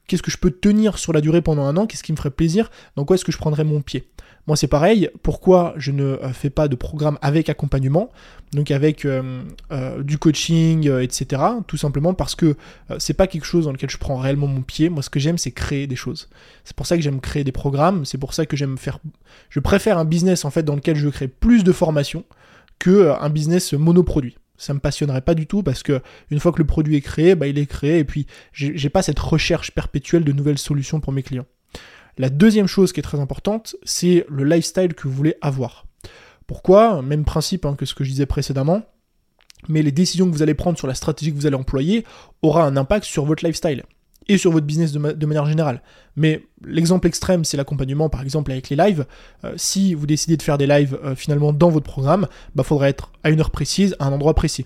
qu'est-ce 0.07 0.23
que 0.23 0.31
je 0.31 0.37
peux 0.37 0.51
tenir 0.51 0.97
sur 0.97 1.13
la 1.13 1.21
durée 1.21 1.41
pendant 1.41 1.63
un 1.63 1.77
an, 1.77 1.87
qu'est-ce 1.87 2.03
qui 2.03 2.11
me 2.11 2.17
ferait 2.17 2.31
plaisir, 2.31 2.69
dans 2.95 3.05
quoi 3.05 3.15
est-ce 3.15 3.25
que 3.25 3.31
je 3.31 3.37
prendrais 3.37 3.63
mon 3.63 3.81
pied. 3.81 4.07
Moi, 4.47 4.55
c'est 4.55 4.67
pareil. 4.67 5.09
Pourquoi 5.23 5.73
je 5.75 5.91
ne 5.91 6.03
euh, 6.03 6.31
fais 6.31 6.51
pas 6.51 6.67
de 6.67 6.75
programme 6.75 7.17
avec 7.23 7.49
accompagnement, 7.49 8.11
donc 8.53 8.69
avec 8.69 9.03
euh, 9.03 9.41
euh, 9.71 10.03
du 10.03 10.19
coaching, 10.19 10.87
etc. 10.99 11.41
Tout 11.65 11.77
simplement 11.77 12.13
parce 12.13 12.35
que 12.35 12.55
c'est 12.99 13.15
pas 13.15 13.25
quelque 13.25 13.45
chose 13.45 13.65
dans 13.65 13.71
lequel 13.71 13.89
je 13.89 13.97
prends 13.97 14.17
réellement 14.17 14.47
mon 14.47 14.61
pied. 14.61 14.89
Moi, 14.89 15.01
ce 15.01 15.09
que 15.09 15.19
j'aime, 15.19 15.39
c'est 15.39 15.51
créer 15.51 15.87
des 15.87 15.95
choses. 15.95 16.29
C'est 16.63 16.75
pour 16.75 16.85
ça 16.85 16.95
que 16.95 17.01
j'aime 17.01 17.21
créer 17.21 17.43
des 17.43 17.51
programmes. 17.51 18.05
C'est 18.05 18.19
pour 18.19 18.33
ça 18.33 18.45
que 18.45 18.55
j'aime 18.55 18.77
faire. 18.77 18.99
Je 19.49 19.59
préfère 19.59 19.97
un 19.97 20.05
business 20.05 20.45
en 20.45 20.51
fait 20.51 20.63
dans 20.63 20.75
lequel 20.75 20.95
je 20.95 21.09
crée 21.09 21.27
plus 21.27 21.63
de 21.63 21.71
formation 21.71 22.23
que 22.77 23.13
un 23.19 23.29
business 23.29 23.73
monoproduit 23.73 24.37
ça 24.57 24.73
me 24.73 24.79
passionnerait 24.79 25.21
pas 25.21 25.35
du 25.35 25.47
tout 25.47 25.63
parce 25.63 25.83
que 25.83 26.01
une 26.29 26.39
fois 26.39 26.51
que 26.51 26.59
le 26.59 26.65
produit 26.65 26.95
est 26.95 27.01
créé, 27.01 27.35
bah, 27.35 27.47
il 27.47 27.57
est 27.57 27.65
créé 27.65 27.99
et 27.99 28.03
puis 28.03 28.27
j'ai 28.53 28.89
pas 28.89 29.01
cette 29.01 29.19
recherche 29.19 29.71
perpétuelle 29.71 30.23
de 30.23 30.31
nouvelles 30.31 30.57
solutions 30.57 30.99
pour 30.99 31.13
mes 31.13 31.23
clients. 31.23 31.45
La 32.17 32.29
deuxième 32.29 32.67
chose 32.67 32.93
qui 32.93 33.01
est 33.01 33.03
très 33.03 33.19
importante, 33.19 33.75
c'est 33.83 34.25
le 34.29 34.45
lifestyle 34.45 34.93
que 34.93 35.07
vous 35.07 35.13
voulez 35.13 35.35
avoir. 35.41 35.85
Pourquoi? 36.47 37.01
Même 37.01 37.25
principe 37.25 37.65
hein, 37.65 37.75
que 37.75 37.85
ce 37.85 37.93
que 37.93 38.03
je 38.03 38.09
disais 38.09 38.25
précédemment, 38.25 38.83
mais 39.67 39.81
les 39.81 39.91
décisions 39.91 40.29
que 40.29 40.31
vous 40.31 40.43
allez 40.43 40.53
prendre 40.53 40.77
sur 40.77 40.87
la 40.87 40.93
stratégie 40.93 41.31
que 41.31 41.37
vous 41.37 41.47
allez 41.47 41.55
employer 41.55 42.05
aura 42.41 42.65
un 42.65 42.77
impact 42.77 43.05
sur 43.05 43.25
votre 43.25 43.45
lifestyle 43.45 43.83
et 44.27 44.37
sur 44.37 44.51
votre 44.51 44.65
business 44.65 44.91
de, 44.91 45.25
manière 45.25 45.45
générale. 45.45 45.81
Mais 46.15 46.43
l'exemple 46.65 47.07
extrême, 47.07 47.45
c'est 47.45 47.57
l'accompagnement, 47.57 48.09
par 48.09 48.21
exemple, 48.21 48.51
avec 48.51 48.69
les 48.69 48.75
lives. 48.75 49.05
Euh, 49.43 49.53
si 49.55 49.93
vous 49.93 50.07
décidez 50.07 50.37
de 50.37 50.41
faire 50.41 50.57
des 50.57 50.67
lives 50.67 50.97
euh, 51.03 51.15
finalement 51.15 51.53
dans 51.53 51.69
votre 51.69 51.85
programme, 51.85 52.27
il 52.31 52.51
bah, 52.55 52.63
faudra 52.63 52.89
être 52.89 53.11
à 53.23 53.29
une 53.29 53.39
heure 53.39 53.51
précise, 53.51 53.95
à 53.99 54.07
un 54.07 54.11
endroit 54.11 54.33
précis. 54.33 54.65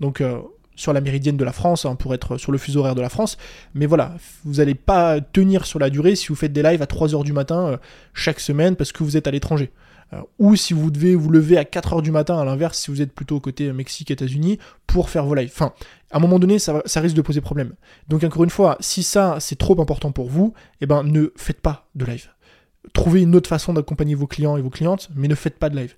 Donc, 0.00 0.20
euh, 0.20 0.38
sur 0.74 0.92
la 0.92 1.00
méridienne 1.00 1.36
de 1.36 1.44
la 1.44 1.52
France, 1.52 1.86
hein, 1.86 1.94
pour 1.94 2.12
être 2.14 2.36
sur 2.36 2.52
le 2.52 2.58
fuseau 2.58 2.80
horaire 2.80 2.94
de 2.94 3.00
la 3.00 3.08
France. 3.08 3.38
Mais 3.74 3.86
voilà, 3.86 4.14
vous 4.44 4.54
n'allez 4.54 4.74
pas 4.74 5.20
tenir 5.20 5.64
sur 5.64 5.78
la 5.78 5.88
durée 5.88 6.16
si 6.16 6.28
vous 6.28 6.34
faites 6.34 6.52
des 6.52 6.62
lives 6.62 6.82
à 6.82 6.86
3h 6.86 7.24
du 7.24 7.32
matin 7.32 7.78
chaque 8.12 8.40
semaine 8.40 8.76
parce 8.76 8.92
que 8.92 9.02
vous 9.02 9.16
êtes 9.16 9.26
à 9.26 9.30
l'étranger. 9.30 9.70
Euh, 10.12 10.20
ou 10.38 10.56
si 10.56 10.72
vous 10.72 10.90
devez 10.90 11.14
vous 11.14 11.30
lever 11.30 11.58
à 11.58 11.64
4h 11.64 12.02
du 12.02 12.10
matin, 12.10 12.38
à 12.38 12.44
l'inverse, 12.44 12.78
si 12.78 12.90
vous 12.90 13.02
êtes 13.02 13.12
plutôt 13.12 13.40
côté 13.40 13.72
Mexique, 13.72 14.10
États-Unis, 14.10 14.58
pour 14.86 15.10
faire 15.10 15.24
vos 15.24 15.34
lives. 15.34 15.50
Enfin, 15.52 15.72
à 16.10 16.18
un 16.18 16.20
moment 16.20 16.38
donné, 16.38 16.58
ça, 16.58 16.82
risque 16.96 17.16
de 17.16 17.22
poser 17.22 17.40
problème. 17.40 17.74
Donc 18.08 18.22
encore 18.24 18.44
une 18.44 18.50
fois, 18.50 18.76
si 18.80 19.02
ça 19.02 19.38
c'est 19.40 19.56
trop 19.58 19.80
important 19.80 20.12
pour 20.12 20.28
vous, 20.28 20.54
eh 20.80 20.86
ben 20.86 21.02
ne 21.02 21.32
faites 21.36 21.60
pas 21.60 21.88
de 21.94 22.04
live. 22.04 22.28
Trouvez 22.92 23.22
une 23.22 23.34
autre 23.34 23.48
façon 23.48 23.72
d'accompagner 23.72 24.14
vos 24.14 24.28
clients 24.28 24.56
et 24.56 24.62
vos 24.62 24.70
clientes, 24.70 25.08
mais 25.16 25.28
ne 25.28 25.34
faites 25.34 25.58
pas 25.58 25.68
de 25.68 25.76
live. 25.76 25.96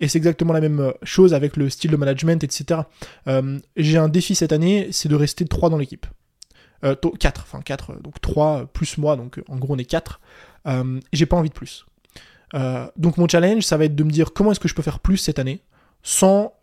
Et 0.00 0.08
c'est 0.08 0.18
exactement 0.18 0.52
la 0.52 0.60
même 0.60 0.80
euh, 0.80 0.92
chose 1.02 1.32
avec 1.32 1.56
le 1.56 1.70
style 1.70 1.90
de 1.90 1.96
management, 1.96 2.44
etc. 2.44 2.82
Euh, 3.28 3.58
j'ai 3.76 3.96
un 3.96 4.10
défi 4.10 4.34
cette 4.34 4.52
année, 4.52 4.88
c'est 4.92 5.08
de 5.08 5.14
rester 5.14 5.46
3 5.46 5.70
dans 5.70 5.78
l'équipe. 5.78 6.06
Euh, 6.84 6.94
4, 6.94 7.40
enfin 7.42 7.60
4, 7.62 8.02
donc 8.02 8.20
3 8.20 8.66
plus 8.66 8.98
moi, 8.98 9.16
donc 9.16 9.42
en 9.48 9.56
gros 9.56 9.74
on 9.74 9.78
est 9.78 9.84
4. 9.84 10.20
Euh, 10.66 11.00
j'ai 11.12 11.26
pas 11.26 11.36
envie 11.36 11.48
de 11.48 11.54
plus. 11.54 11.86
Donc 12.52 13.16
mon 13.16 13.28
challenge, 13.28 13.62
ça 13.62 13.76
va 13.76 13.84
être 13.84 13.94
de 13.94 14.04
me 14.04 14.10
dire 14.10 14.32
comment 14.32 14.52
est-ce 14.52 14.60
que 14.60 14.68
je 14.68 14.74
peux 14.74 14.82
faire 14.82 15.00
plus 15.00 15.16
cette 15.16 15.38
année 15.38 15.62
sans 16.02 16.54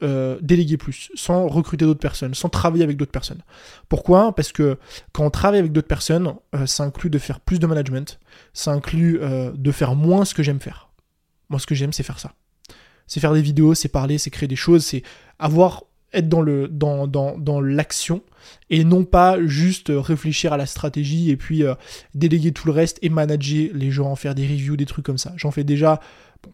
déléguer 0.42 0.78
plus, 0.78 1.12
sans 1.16 1.48
recruter 1.48 1.86
d'autres 1.86 2.00
personnes, 2.00 2.34
sans 2.34 2.50
travailler 2.50 2.84
avec 2.84 2.98
d'autres 2.98 3.12
personnes. 3.12 3.42
Pourquoi? 3.90 4.34
Parce 4.34 4.52
que 4.52 4.78
quand 5.12 5.26
on 5.26 5.30
travaille 5.30 5.60
avec 5.60 5.72
d'autres 5.72 5.88
personnes, 5.88 6.34
ça 6.66 6.84
inclut 6.84 7.10
de 7.10 7.18
faire 7.18 7.40
plus 7.40 7.60
de 7.60 7.68
management, 7.68 8.20
ça 8.54 8.72
inclut 8.72 9.20
de 9.20 9.72
faire 9.72 9.96
moins 9.96 10.26
ce 10.26 10.34
que 10.34 10.44
j'aime 10.44 10.60
faire. 10.60 10.90
Moi 11.50 11.60
ce 11.60 11.68
que 11.68 11.76
j'aime 11.76 11.94
c'est 11.94 12.04
faire 12.04 12.20
ça 12.20 12.34
c'est 13.06 13.20
faire 13.20 13.34
des 13.34 13.42
vidéos, 13.42 13.74
c'est 13.74 13.90
parler, 13.90 14.18
c'est 14.18 14.30
créer 14.30 14.48
des 14.48 14.56
choses, 14.56 14.86
c'est 14.86 15.04
avoir 15.38 15.84
être 16.14 16.30
dans 16.30 16.42
le 16.42 16.68
dans, 16.68 17.08
dans, 17.08 17.38
dans 17.38 17.62
l'action 17.62 18.22
et 18.70 18.84
non 18.84 19.06
pas 19.06 19.38
juste 19.46 19.92
réfléchir 19.94 20.54
à 20.54 20.58
la 20.58 20.66
stratégie 20.66 21.30
et 21.30 21.38
puis 21.38 21.64
euh, 21.64 21.76
déléguer 22.14 22.52
tout 22.52 22.68
le 22.68 22.74
reste 22.74 23.00
et 23.02 23.10
manager 23.10 23.70
les 23.74 23.92
gens, 23.92 24.16
faire 24.16 24.36
des 24.36 24.48
reviews, 24.48 24.76
des 24.76 24.86
trucs 24.86 25.06
comme 25.06 25.18
ça. 25.18 25.34
J'en 25.36 25.52
fais 25.52 25.64
déjà 25.64 26.00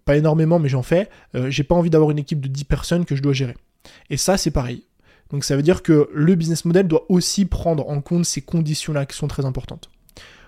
pas 0.05 0.17
énormément 0.17 0.59
mais 0.59 0.69
j'en 0.69 0.83
fais. 0.83 1.09
Euh, 1.35 1.49
j'ai 1.49 1.63
pas 1.63 1.75
envie 1.75 1.89
d'avoir 1.89 2.11
une 2.11 2.19
équipe 2.19 2.41
de 2.41 2.47
10 2.47 2.63
personnes 2.65 3.05
que 3.05 3.15
je 3.15 3.21
dois 3.21 3.33
gérer. 3.33 3.55
Et 4.09 4.17
ça 4.17 4.37
c'est 4.37 4.51
pareil. 4.51 4.85
Donc 5.31 5.43
ça 5.43 5.55
veut 5.55 5.61
dire 5.61 5.83
que 5.83 6.09
le 6.13 6.35
business 6.35 6.65
model 6.65 6.87
doit 6.87 7.05
aussi 7.09 7.45
prendre 7.45 7.87
en 7.89 8.01
compte 8.01 8.25
ces 8.25 8.41
conditions-là 8.41 9.05
qui 9.05 9.15
sont 9.15 9.27
très 9.27 9.45
importantes. 9.45 9.89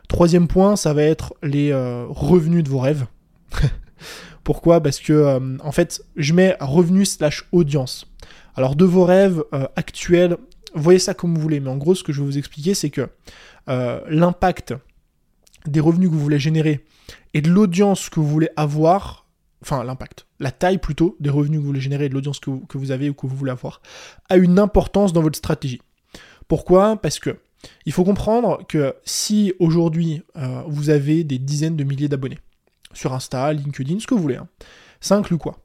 Troisième 0.07 0.47
point, 0.47 0.75
ça 0.75 0.93
va 0.93 1.03
être 1.03 1.35
les 1.41 1.71
euh, 1.71 2.05
revenus 2.09 2.63
de 2.63 2.69
vos 2.69 2.79
rêves. 2.79 3.05
Pourquoi? 4.43 4.81
Parce 4.81 4.99
que 4.99 5.39
en 5.63 5.71
fait, 5.71 6.03
je 6.15 6.33
mets 6.33 6.57
revenu 6.59 7.05
slash 7.05 7.47
audience. 7.51 8.10
Alors 8.55 8.75
de 8.75 8.85
vos 8.85 9.05
rêves 9.05 9.43
euh, 9.53 9.67
actuels, 9.75 10.37
voyez 10.73 10.99
ça 10.99 11.13
comme 11.13 11.35
vous 11.35 11.41
voulez, 11.41 11.59
mais 11.59 11.69
en 11.69 11.77
gros, 11.77 11.95
ce 11.95 12.03
que 12.03 12.11
je 12.13 12.21
vais 12.21 12.25
vous 12.25 12.37
expliquer, 12.37 12.73
c'est 12.73 12.89
que 12.89 13.09
euh, 13.69 14.01
l'impact 14.07 14.73
des 15.67 15.79
revenus 15.79 16.09
que 16.09 16.13
vous 16.13 16.21
voulez 16.21 16.39
générer 16.39 16.85
et 17.33 17.41
de 17.41 17.49
l'audience 17.49 18.09
que 18.09 18.19
vous 18.19 18.27
voulez 18.27 18.49
avoir, 18.55 19.27
enfin 19.61 19.83
l'impact, 19.83 20.25
la 20.39 20.51
taille 20.51 20.79
plutôt 20.79 21.15
des 21.19 21.29
revenus 21.29 21.57
que 21.57 21.61
vous 21.61 21.67
voulez 21.67 21.81
générer 21.81 22.05
et 22.05 22.09
de 22.09 22.13
l'audience 22.13 22.39
que, 22.39 22.77
vous 22.77 22.91
avez 22.91 23.09
ou 23.09 23.13
que 23.13 23.27
vous 23.27 23.35
voulez 23.35 23.51
avoir, 23.51 23.81
a 24.29 24.37
une 24.37 24.59
importance 24.59 25.13
dans 25.13 25.21
votre 25.21 25.37
stratégie. 25.37 25.81
Pourquoi? 26.47 26.97
Parce 26.97 27.19
que 27.19 27.37
il 27.85 27.91
faut 27.91 28.03
comprendre 28.03 28.65
que 28.67 28.95
si 29.05 29.53
aujourd'hui 29.59 30.23
vous 30.67 30.89
avez 30.89 31.23
des 31.23 31.37
dizaines 31.37 31.75
de 31.77 31.83
milliers 31.83 32.07
d'abonnés, 32.07 32.39
sur 32.93 33.13
Insta, 33.13 33.53
LinkedIn, 33.53 33.99
ce 33.99 34.07
que 34.07 34.13
vous 34.13 34.21
voulez. 34.21 34.35
Hein. 34.35 34.47
Ça 34.99 35.15
inclut 35.15 35.37
quoi 35.37 35.57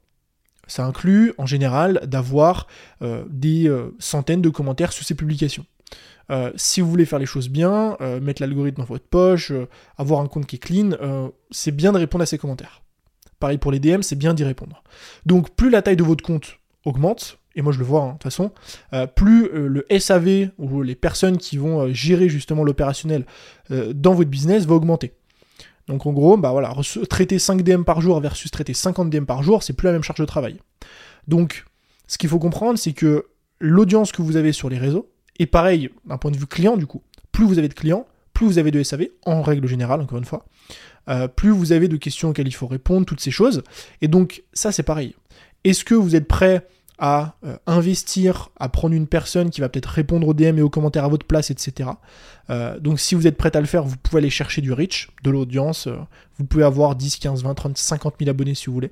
Ça 0.67 0.85
inclut 0.85 1.33
en 1.37 1.45
général 1.45 2.01
d'avoir 2.05 2.67
euh, 3.01 3.23
des 3.29 3.67
euh, 3.67 3.95
centaines 3.99 4.41
de 4.41 4.49
commentaires 4.49 4.91
sur 4.91 5.05
ces 5.05 5.15
publications. 5.15 5.65
Euh, 6.29 6.51
si 6.55 6.81
vous 6.81 6.89
voulez 6.89 7.05
faire 7.05 7.19
les 7.19 7.25
choses 7.25 7.49
bien, 7.49 7.97
mettre 8.21 8.41
l'algorithme 8.41 8.81
dans 8.81 8.87
votre 8.87 9.07
poche, 9.07 9.53
avoir 9.97 10.19
un 10.19 10.27
compte 10.27 10.45
qui 10.45 10.57
est 10.57 10.59
clean, 10.59 11.31
c'est 11.51 11.71
bien 11.71 11.93
de 11.93 11.97
répondre 11.97 12.23
à 12.23 12.25
ces 12.25 12.37
commentaires. 12.37 12.81
Pareil 13.39 13.57
pour 13.57 13.71
les 13.71 13.79
DM, 13.79 14.01
c'est 14.01 14.17
bien 14.17 14.33
d'y 14.33 14.43
répondre. 14.43 14.83
Donc 15.25 15.51
plus 15.51 15.69
la 15.69 15.81
taille 15.81 15.95
de 15.95 16.03
votre 16.03 16.23
compte 16.23 16.57
augmente, 16.83 17.39
et 17.55 17.61
moi 17.61 17.71
je 17.71 17.79
le 17.79 17.85
vois 17.85 18.01
hein, 18.01 18.07
de 18.07 18.11
toute 18.13 18.23
façon, 18.23 18.51
plus 19.15 19.49
le 19.53 19.85
SAV 19.97 20.49
ou 20.57 20.81
les 20.81 20.95
personnes 20.95 21.37
qui 21.37 21.55
vont 21.55 21.93
gérer 21.93 22.27
justement 22.27 22.65
l'opérationnel 22.65 23.25
dans 23.69 24.13
votre 24.13 24.29
business 24.29 24.65
va 24.65 24.75
augmenter. 24.75 25.13
Donc 25.87 26.05
en 26.05 26.13
gros, 26.13 26.37
bah 26.37 26.51
voilà, 26.51 26.73
traiter 27.09 27.39
5 27.39 27.61
DM 27.61 27.83
par 27.83 28.01
jour 28.01 28.19
versus 28.19 28.51
traiter 28.51 28.73
50 28.73 29.09
DM 29.09 29.25
par 29.25 29.43
jour, 29.43 29.63
c'est 29.63 29.73
plus 29.73 29.85
la 29.85 29.93
même 29.93 30.03
charge 30.03 30.19
de 30.19 30.25
travail. 30.25 30.59
Donc, 31.27 31.65
ce 32.07 32.17
qu'il 32.17 32.29
faut 32.29 32.39
comprendre, 32.39 32.77
c'est 32.77 32.93
que 32.93 33.25
l'audience 33.59 34.11
que 34.11 34.21
vous 34.21 34.35
avez 34.35 34.51
sur 34.51 34.69
les 34.69 34.77
réseaux 34.77 35.09
est 35.39 35.45
pareil 35.45 35.89
d'un 36.05 36.17
point 36.17 36.31
de 36.31 36.37
vue 36.37 36.47
client, 36.47 36.77
du 36.77 36.85
coup. 36.85 37.03
Plus 37.31 37.45
vous 37.45 37.57
avez 37.57 37.67
de 37.67 37.73
clients, 37.73 38.05
plus 38.33 38.45
vous 38.45 38.57
avez 38.57 38.71
de 38.71 38.81
SAV, 38.81 39.07
en 39.25 39.41
règle 39.41 39.67
générale, 39.67 40.01
encore 40.01 40.17
une 40.17 40.25
fois, 40.25 40.45
euh, 41.09 41.27
plus 41.27 41.51
vous 41.51 41.71
avez 41.71 41.87
de 41.87 41.97
questions 41.97 42.29
auxquelles 42.29 42.47
il 42.47 42.53
faut 42.53 42.67
répondre, 42.67 43.05
toutes 43.05 43.21
ces 43.21 43.31
choses. 43.31 43.63
Et 44.01 44.07
donc, 44.07 44.43
ça, 44.53 44.71
c'est 44.71 44.83
pareil. 44.83 45.15
Est-ce 45.63 45.83
que 45.83 45.95
vous 45.95 46.15
êtes 46.15 46.27
prêt 46.27 46.67
à 46.99 47.35
euh, 47.43 47.57
investir, 47.67 48.49
à 48.59 48.69
prendre 48.69 48.95
une 48.95 49.07
personne 49.07 49.49
qui 49.49 49.61
va 49.61 49.69
peut-être 49.69 49.87
répondre 49.87 50.27
aux 50.27 50.33
DM 50.33 50.57
et 50.57 50.61
aux 50.61 50.69
commentaires 50.69 51.05
à 51.05 51.07
votre 51.07 51.25
place, 51.25 51.51
etc. 51.51 51.91
Euh, 52.49 52.79
donc 52.79 52.99
si 52.99 53.13
vous 53.13 53.27
êtes 53.27 53.37
prêt 53.37 53.55
à 53.55 53.59
le 53.59 53.67
faire, 53.67 53.83
vous 53.83 53.97
pouvez 53.97 54.19
aller 54.19 54.29
chercher 54.29 54.61
du 54.61 54.73
reach, 54.73 55.09
de 55.23 55.29
l'audience. 55.29 55.87
Euh, 55.87 55.97
vous 56.37 56.45
pouvez 56.45 56.63
avoir 56.63 56.95
10, 56.95 57.17
15, 57.17 57.43
20, 57.43 57.53
30, 57.53 57.77
50 57.77 58.15
000 58.19 58.29
abonnés 58.29 58.55
si 58.55 58.67
vous 58.67 58.73
voulez. 58.73 58.91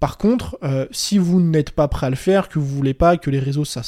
Par 0.00 0.18
contre, 0.18 0.58
si 0.90 1.18
vous 1.18 1.40
n'êtes 1.40 1.70
pas 1.70 1.86
prêt 1.88 2.08
à 2.08 2.10
le 2.10 2.16
faire, 2.16 2.48
que 2.48 2.58
vous 2.58 2.66
voulez 2.66 2.92
pas, 2.92 3.16
que 3.16 3.30
les 3.30 3.38
réseaux 3.38 3.64
ça, 3.64 3.80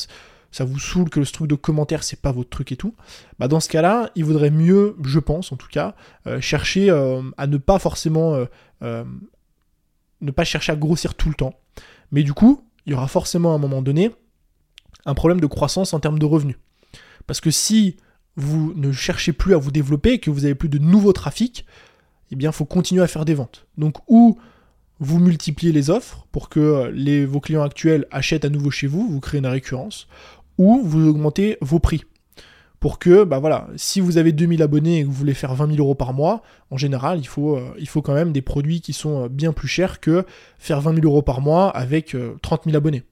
vous 0.61 0.79
saoule, 0.79 1.11
que 1.11 1.21
le 1.21 1.27
truc 1.27 1.51
de 1.51 1.57
commentaires 1.57 2.05
c'est 2.05 2.21
pas 2.21 2.33
votre 2.33 2.49
truc 2.49 2.73
et 2.73 2.77
tout, 2.77 2.95
bah 3.39 3.49
dans 3.49 3.61
ce 3.61 3.69
cas-là, 3.69 4.11
il 4.15 4.25
vaudrait 4.25 4.53
mieux, 4.53 4.97
je 5.05 5.19
pense 5.19 5.53
en 5.53 5.57
tout 5.57 5.69
cas, 5.69 5.95
chercher 6.41 6.91
à 7.37 7.47
ne 7.47 7.57
pas 7.59 7.79
forcément 7.79 8.47
ne 8.81 10.31
pas 10.31 10.45
chercher 10.45 10.73
à 10.73 10.77
grossir 10.77 11.15
tout 11.15 11.29
le 11.29 11.35
temps. 11.35 11.55
Mais 12.13 12.23
du 12.23 12.33
coup, 12.33 12.67
il 12.87 12.93
y 12.93 12.95
aura 12.95 13.09
forcément 13.09 13.53
à 13.53 13.57
un 13.57 13.59
moment 13.59 13.83
donné 13.83 14.13
un 15.05 15.15
problème 15.15 15.41
de 15.41 15.47
croissance 15.47 15.93
en 15.93 16.01
termes 16.01 16.19
de 16.19 16.27
revenus. 16.27 16.57
Parce 17.27 17.41
que 17.41 17.51
si 17.51 17.97
vous 18.37 18.73
ne 18.75 18.93
cherchez 18.93 19.33
plus 19.33 19.55
à 19.55 19.59
vous 19.59 19.71
développer 19.71 20.13
et 20.13 20.19
que 20.19 20.31
vous 20.31 20.45
avez 20.45 20.55
plus 20.55 20.69
de 20.69 20.79
nouveaux 20.79 21.13
trafics, 21.13 21.65
eh 22.31 22.37
bien, 22.37 22.51
il 22.51 22.53
faut 22.53 22.65
continuer 22.65 23.03
à 23.03 23.07
faire 23.07 23.25
des 23.25 23.35
ventes. 23.35 23.67
Donc, 23.79 23.97
ou 24.09 24.39
vous 24.99 25.19
multipliez 25.19 25.73
les 25.73 25.91
offres 25.91 26.27
pour 26.33 26.49
que 26.49 26.91
les, 26.93 27.25
vos 27.25 27.41
clients 27.41 27.63
actuels 27.63 28.07
achètent 28.11 28.45
à 28.45 28.49
nouveau 28.49 28.71
chez 28.71 28.87
vous, 28.87 29.09
vous 29.09 29.21
créez 29.21 29.39
une 29.39 29.47
récurrence, 29.47 30.09
ou 30.59 30.81
vous 30.83 31.07
augmentez 31.07 31.59
vos 31.61 31.79
prix. 31.79 32.05
Pour 32.81 32.99
que, 32.99 33.25
bah 33.25 33.39
voilà, 33.39 33.69
si 33.77 34.01
vous 34.01 34.19
avez 34.19 34.33
2000 34.33 34.63
abonnés 34.63 34.99
et 34.99 35.03
que 35.03 35.07
vous 35.07 35.13
voulez 35.13 35.35
faire 35.35 35.55
20 35.55 35.69
000 35.69 35.79
euros 35.79 35.95
par 35.95 36.13
mois, 36.13 36.43
en 36.71 36.77
général, 36.77 37.19
il 37.19 37.27
faut, 37.27 37.57
euh, 37.57 37.75
il 37.79 37.89
faut 37.89 38.03
quand 38.03 38.15
même 38.15 38.33
des 38.33 38.43
produits 38.43 38.81
qui 38.81 38.93
sont 38.93 39.25
euh, 39.25 39.29
bien 39.29 39.53
plus 39.53 39.69
chers 39.69 40.01
que 40.01 40.25
faire 40.59 40.81
20 40.81 40.95
000 40.95 41.07
euros 41.07 41.23
par 41.23 41.41
mois 41.41 41.71
avec 41.71 42.17
30 42.43 42.61
euh, 42.61 42.65
000 42.67 42.77
abonnés. 42.77 43.05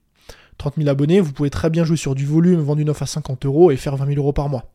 30 0.59 0.75
000 0.77 0.89
abonnés, 0.89 1.21
vous 1.21 1.33
pouvez 1.33 1.51
très 1.51 1.71
bien 1.71 1.85
jouer 1.85 1.97
sur 1.97 2.15
du 2.15 2.27
volume, 2.27 2.61
vendre 2.61 2.81
une 2.81 2.91
offre 2.91 3.03
à 3.03 3.07
50 3.07 3.47
euros 3.47 3.71
et 3.71 3.77
faire 3.77 3.97
20 3.97 4.07
000 4.07 4.19
euros 4.19 4.33
par 4.33 4.49
mois. 4.49 4.71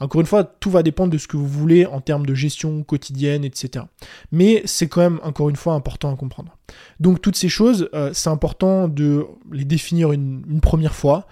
Encore 0.00 0.20
une 0.20 0.26
fois, 0.26 0.42
tout 0.42 0.70
va 0.70 0.82
dépendre 0.82 1.12
de 1.12 1.18
ce 1.18 1.28
que 1.28 1.36
vous 1.36 1.46
voulez 1.46 1.86
en 1.86 2.00
termes 2.00 2.26
de 2.26 2.34
gestion 2.34 2.82
quotidienne, 2.82 3.44
etc. 3.44 3.84
Mais 4.32 4.62
c'est 4.64 4.88
quand 4.88 5.00
même, 5.00 5.20
encore 5.22 5.48
une 5.48 5.56
fois, 5.56 5.74
important 5.74 6.12
à 6.12 6.16
comprendre. 6.16 6.56
Donc 6.98 7.22
toutes 7.22 7.36
ces 7.36 7.48
choses, 7.48 7.88
c'est 8.12 8.28
important 8.28 8.88
de 8.88 9.24
les 9.52 9.64
définir 9.64 10.10
une 10.10 10.60
première 10.60 10.94
fois, 10.94 11.28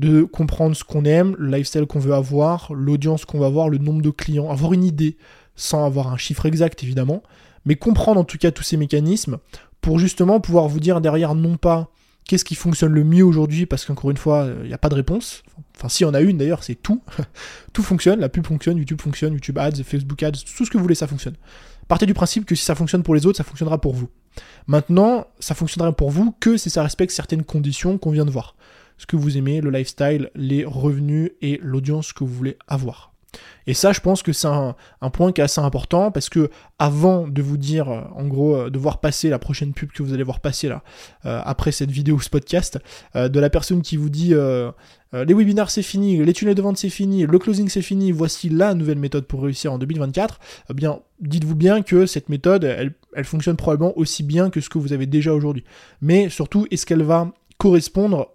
de 0.00 0.22
comprendre 0.22 0.74
ce 0.74 0.82
qu'on 0.82 1.04
aime, 1.04 1.36
le 1.38 1.48
lifestyle 1.48 1.86
qu'on 1.86 1.98
veut 1.98 2.14
avoir, 2.14 2.72
l'audience 2.72 3.26
qu'on 3.26 3.38
va 3.38 3.46
avoir, 3.46 3.68
le 3.68 3.78
nombre 3.78 4.00
de 4.00 4.10
clients, 4.10 4.50
avoir 4.50 4.72
une 4.72 4.84
idée 4.84 5.16
sans 5.56 5.84
avoir 5.84 6.08
un 6.08 6.16
chiffre 6.16 6.46
exact 6.46 6.82
évidemment, 6.82 7.22
mais 7.66 7.76
comprendre 7.76 8.18
en 8.18 8.24
tout 8.24 8.38
cas 8.38 8.50
tous 8.50 8.62
ces 8.62 8.78
mécanismes 8.78 9.38
pour 9.82 9.98
justement 9.98 10.40
pouvoir 10.40 10.68
vous 10.68 10.80
dire 10.80 11.02
derrière 11.02 11.34
non 11.34 11.58
pas 11.58 11.90
qu'est-ce 12.24 12.46
qui 12.46 12.54
fonctionne 12.54 12.92
le 12.92 13.04
mieux 13.04 13.24
aujourd'hui 13.24 13.66
parce 13.66 13.84
qu'encore 13.84 14.10
une 14.10 14.16
fois 14.16 14.48
il 14.62 14.68
n'y 14.68 14.74
a 14.74 14.78
pas 14.78 14.88
de 14.88 14.94
réponse. 14.94 15.42
Enfin 15.76 15.90
si 15.90 16.04
on 16.06 16.14
a 16.14 16.20
une 16.22 16.38
d'ailleurs 16.38 16.64
c'est 16.64 16.76
tout. 16.76 17.02
tout 17.74 17.82
fonctionne, 17.82 18.20
la 18.20 18.30
pub 18.30 18.46
fonctionne, 18.46 18.78
YouTube 18.78 19.02
fonctionne, 19.02 19.34
YouTube 19.34 19.58
Ads, 19.58 19.82
Facebook 19.84 20.22
Ads, 20.22 20.32
tout 20.56 20.64
ce 20.64 20.70
que 20.70 20.78
vous 20.78 20.82
voulez 20.82 20.94
ça 20.94 21.06
fonctionne. 21.06 21.34
Partez 21.88 22.06
du 22.06 22.14
principe 22.14 22.46
que 22.46 22.54
si 22.54 22.64
ça 22.64 22.74
fonctionne 22.74 23.02
pour 23.02 23.14
les 23.14 23.26
autres, 23.26 23.36
ça 23.36 23.44
fonctionnera 23.44 23.80
pour 23.80 23.92
vous. 23.92 24.08
Maintenant, 24.66 25.26
ça 25.40 25.54
fonctionnera 25.54 25.92
pour 25.92 26.10
vous 26.10 26.32
que 26.38 26.56
si 26.56 26.70
ça 26.70 26.84
respecte 26.84 27.12
certaines 27.12 27.42
conditions 27.42 27.98
qu'on 27.98 28.12
vient 28.12 28.24
de 28.24 28.30
voir. 28.30 28.54
Ce 29.00 29.06
que 29.06 29.16
vous 29.16 29.38
aimez, 29.38 29.62
le 29.62 29.70
lifestyle, 29.70 30.30
les 30.34 30.62
revenus 30.62 31.30
et 31.40 31.58
l'audience 31.62 32.12
que 32.12 32.22
vous 32.22 32.34
voulez 32.34 32.58
avoir. 32.68 33.14
Et 33.66 33.72
ça, 33.72 33.94
je 33.94 34.00
pense 34.00 34.22
que 34.22 34.34
c'est 34.34 34.46
un, 34.46 34.74
point 35.10 35.32
qui 35.32 35.40
est 35.40 35.44
assez 35.44 35.62
important 35.62 36.10
parce 36.10 36.28
que 36.28 36.50
avant 36.78 37.26
de 37.26 37.40
vous 37.40 37.56
dire, 37.56 37.88
euh, 37.88 38.02
en 38.14 38.26
gros, 38.26 38.56
euh, 38.56 38.68
de 38.68 38.78
voir 38.78 39.00
passer 39.00 39.30
la 39.30 39.38
prochaine 39.38 39.72
pub 39.72 39.90
que 39.90 40.02
vous 40.02 40.12
allez 40.12 40.22
voir 40.22 40.40
passer 40.40 40.68
là, 40.68 40.82
euh, 41.24 41.40
après 41.46 41.72
cette 41.72 41.90
vidéo 41.90 42.16
ou 42.16 42.20
ce 42.20 42.28
podcast, 42.28 42.78
de 43.14 43.40
la 43.40 43.48
personne 43.48 43.80
qui 43.80 43.96
vous 43.96 44.10
dit 44.10 44.34
les 44.34 45.34
webinars 45.34 45.70
c'est 45.70 45.82
fini, 45.82 46.22
les 46.22 46.34
tunnels 46.34 46.54
de 46.54 46.60
vente 46.60 46.76
c'est 46.76 46.90
fini, 46.90 47.24
le 47.24 47.38
closing 47.38 47.70
c'est 47.70 47.80
fini, 47.80 48.12
voici 48.12 48.50
la 48.50 48.74
nouvelle 48.74 48.98
méthode 48.98 49.24
pour 49.24 49.42
réussir 49.42 49.72
en 49.72 49.78
2024, 49.78 50.38
eh 50.68 50.74
bien, 50.74 51.00
dites-vous 51.22 51.54
bien 51.54 51.80
que 51.80 52.04
cette 52.04 52.28
méthode, 52.28 52.64
elle, 52.64 52.92
elle 53.16 53.24
fonctionne 53.24 53.56
probablement 53.56 53.96
aussi 53.96 54.22
bien 54.22 54.50
que 54.50 54.60
ce 54.60 54.68
que 54.68 54.76
vous 54.76 54.92
avez 54.92 55.06
déjà 55.06 55.32
aujourd'hui. 55.32 55.64
Mais 56.02 56.28
surtout, 56.28 56.66
est-ce 56.70 56.84
qu'elle 56.84 57.02
va 57.02 57.32
correspondre 57.58 58.28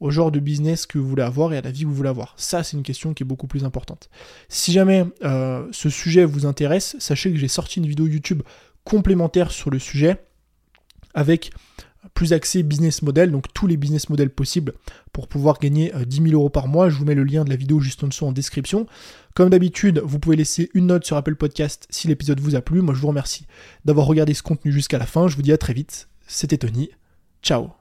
au 0.00 0.10
genre 0.10 0.30
de 0.30 0.40
business 0.40 0.86
que 0.86 0.98
vous 0.98 1.08
voulez 1.08 1.22
avoir 1.22 1.52
et 1.52 1.56
à 1.56 1.60
la 1.60 1.70
vie 1.70 1.82
que 1.82 1.88
vous 1.88 1.94
voulez 1.94 2.08
avoir 2.08 2.34
Ça, 2.36 2.62
c'est 2.62 2.76
une 2.76 2.82
question 2.82 3.14
qui 3.14 3.22
est 3.22 3.26
beaucoup 3.26 3.46
plus 3.46 3.64
importante. 3.64 4.10
Si 4.48 4.72
jamais 4.72 5.04
euh, 5.24 5.66
ce 5.72 5.90
sujet 5.90 6.24
vous 6.24 6.46
intéresse, 6.46 6.96
sachez 6.98 7.32
que 7.32 7.38
j'ai 7.38 7.48
sorti 7.48 7.80
une 7.80 7.86
vidéo 7.86 8.06
YouTube 8.06 8.42
complémentaire 8.84 9.50
sur 9.50 9.70
le 9.70 9.78
sujet 9.78 10.16
avec 11.14 11.50
plus 12.14 12.32
accès 12.32 12.62
business 12.62 13.02
model, 13.02 13.30
donc 13.30 13.52
tous 13.52 13.66
les 13.66 13.76
business 13.76 14.08
models 14.08 14.30
possibles 14.30 14.74
pour 15.12 15.28
pouvoir 15.28 15.58
gagner 15.58 15.92
10 16.06 16.20
euh, 16.20 16.24
000 16.24 16.34
euros 16.34 16.48
par 16.48 16.68
mois. 16.68 16.88
Je 16.88 16.96
vous 16.96 17.04
mets 17.04 17.14
le 17.14 17.24
lien 17.24 17.44
de 17.44 17.50
la 17.50 17.56
vidéo 17.56 17.80
juste 17.80 18.02
en 18.04 18.08
dessous 18.08 18.26
en 18.26 18.32
description. 18.32 18.86
Comme 19.34 19.50
d'habitude, 19.50 20.00
vous 20.04 20.18
pouvez 20.18 20.36
laisser 20.36 20.70
une 20.74 20.86
note 20.86 21.04
sur 21.04 21.16
Apple 21.16 21.36
Podcast 21.36 21.86
si 21.90 22.08
l'épisode 22.08 22.40
vous 22.40 22.56
a 22.56 22.60
plu. 22.60 22.82
Moi, 22.82 22.94
je 22.94 23.00
vous 23.00 23.08
remercie 23.08 23.46
d'avoir 23.84 24.06
regardé 24.06 24.34
ce 24.34 24.42
contenu 24.42 24.72
jusqu'à 24.72 24.98
la 24.98 25.06
fin. 25.06 25.28
Je 25.28 25.36
vous 25.36 25.42
dis 25.42 25.52
à 25.52 25.58
très 25.58 25.74
vite. 25.74 26.08
C'était 26.26 26.58
Tony. 26.58 26.90
Ciao 27.42 27.77